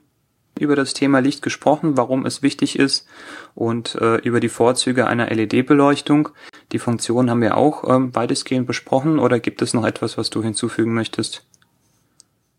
über 0.59 0.75
das 0.75 0.93
Thema 0.93 1.19
Licht 1.19 1.41
gesprochen, 1.41 1.97
warum 1.97 2.25
es 2.25 2.41
wichtig 2.41 2.79
ist 2.79 3.07
und 3.53 3.95
äh, 3.95 4.15
über 4.17 4.39
die 4.39 4.49
Vorzüge 4.49 5.07
einer 5.07 5.27
LED-Beleuchtung. 5.27 6.29
Die 6.71 6.79
Funktion 6.79 7.29
haben 7.29 7.41
wir 7.41 7.57
auch 7.57 7.83
ähm, 7.87 8.15
weitestgehend 8.15 8.65
besprochen 8.65 9.19
oder 9.19 9.39
gibt 9.39 9.61
es 9.61 9.73
noch 9.73 9.85
etwas, 9.85 10.17
was 10.17 10.29
du 10.29 10.41
hinzufügen 10.41 10.93
möchtest? 10.93 11.45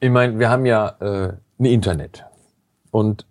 Ich 0.00 0.10
meine, 0.10 0.38
wir 0.38 0.50
haben 0.50 0.66
ja 0.66 0.88
äh, 1.00 1.32
ein 1.58 1.64
Internet. 1.64 2.24
Und 2.90 3.26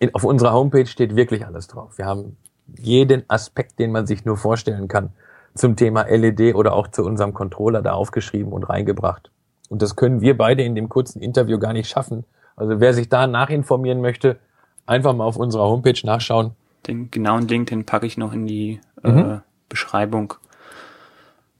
in, 0.00 0.14
auf 0.14 0.24
unserer 0.24 0.52
Homepage 0.52 0.86
steht 0.86 1.14
wirklich 1.14 1.46
alles 1.46 1.68
drauf. 1.68 1.98
Wir 1.98 2.06
haben 2.06 2.36
jeden 2.76 3.24
Aspekt, 3.28 3.78
den 3.78 3.92
man 3.92 4.06
sich 4.06 4.24
nur 4.24 4.36
vorstellen 4.36 4.88
kann, 4.88 5.12
zum 5.58 5.76
Thema 5.76 6.02
LED 6.02 6.54
oder 6.54 6.72
auch 6.72 6.88
zu 6.88 7.04
unserem 7.04 7.34
Controller 7.34 7.82
da 7.82 7.92
aufgeschrieben 7.92 8.52
und 8.52 8.64
reingebracht. 8.64 9.30
Und 9.68 9.82
das 9.82 9.96
können 9.96 10.20
wir 10.20 10.36
beide 10.36 10.62
in 10.62 10.74
dem 10.74 10.88
kurzen 10.88 11.20
Interview 11.20 11.58
gar 11.58 11.72
nicht 11.72 11.88
schaffen. 11.88 12.24
Also 12.56 12.80
wer 12.80 12.94
sich 12.94 13.08
da 13.08 13.26
nachinformieren 13.26 14.00
möchte, 14.00 14.38
einfach 14.86 15.14
mal 15.14 15.24
auf 15.24 15.36
unserer 15.36 15.64
Homepage 15.64 16.00
nachschauen. 16.04 16.52
Den 16.86 17.10
genauen 17.10 17.46
Link, 17.46 17.68
den 17.68 17.84
packe 17.84 18.06
ich 18.06 18.16
noch 18.16 18.32
in 18.32 18.46
die 18.46 18.80
äh, 19.04 19.10
mhm. 19.10 19.30
äh, 19.30 19.38
Beschreibung. 19.68 20.34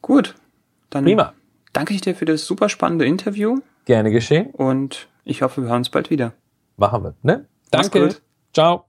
Gut, 0.00 0.34
dann 0.90 1.04
Prima. 1.04 1.34
danke 1.72 1.92
ich 1.92 2.00
dir 2.00 2.14
für 2.14 2.24
das 2.24 2.46
super 2.46 2.68
spannende 2.68 3.04
Interview. 3.04 3.58
Gerne 3.84 4.10
geschehen. 4.10 4.50
Und 4.50 5.08
ich 5.24 5.42
hoffe, 5.42 5.62
wir 5.62 5.68
hören 5.68 5.78
uns 5.78 5.90
bald 5.90 6.10
wieder. 6.10 6.32
Machen 6.76 7.04
wir. 7.04 7.14
Ne? 7.22 7.46
Danke. 7.70 8.16
Ciao. 8.54 8.87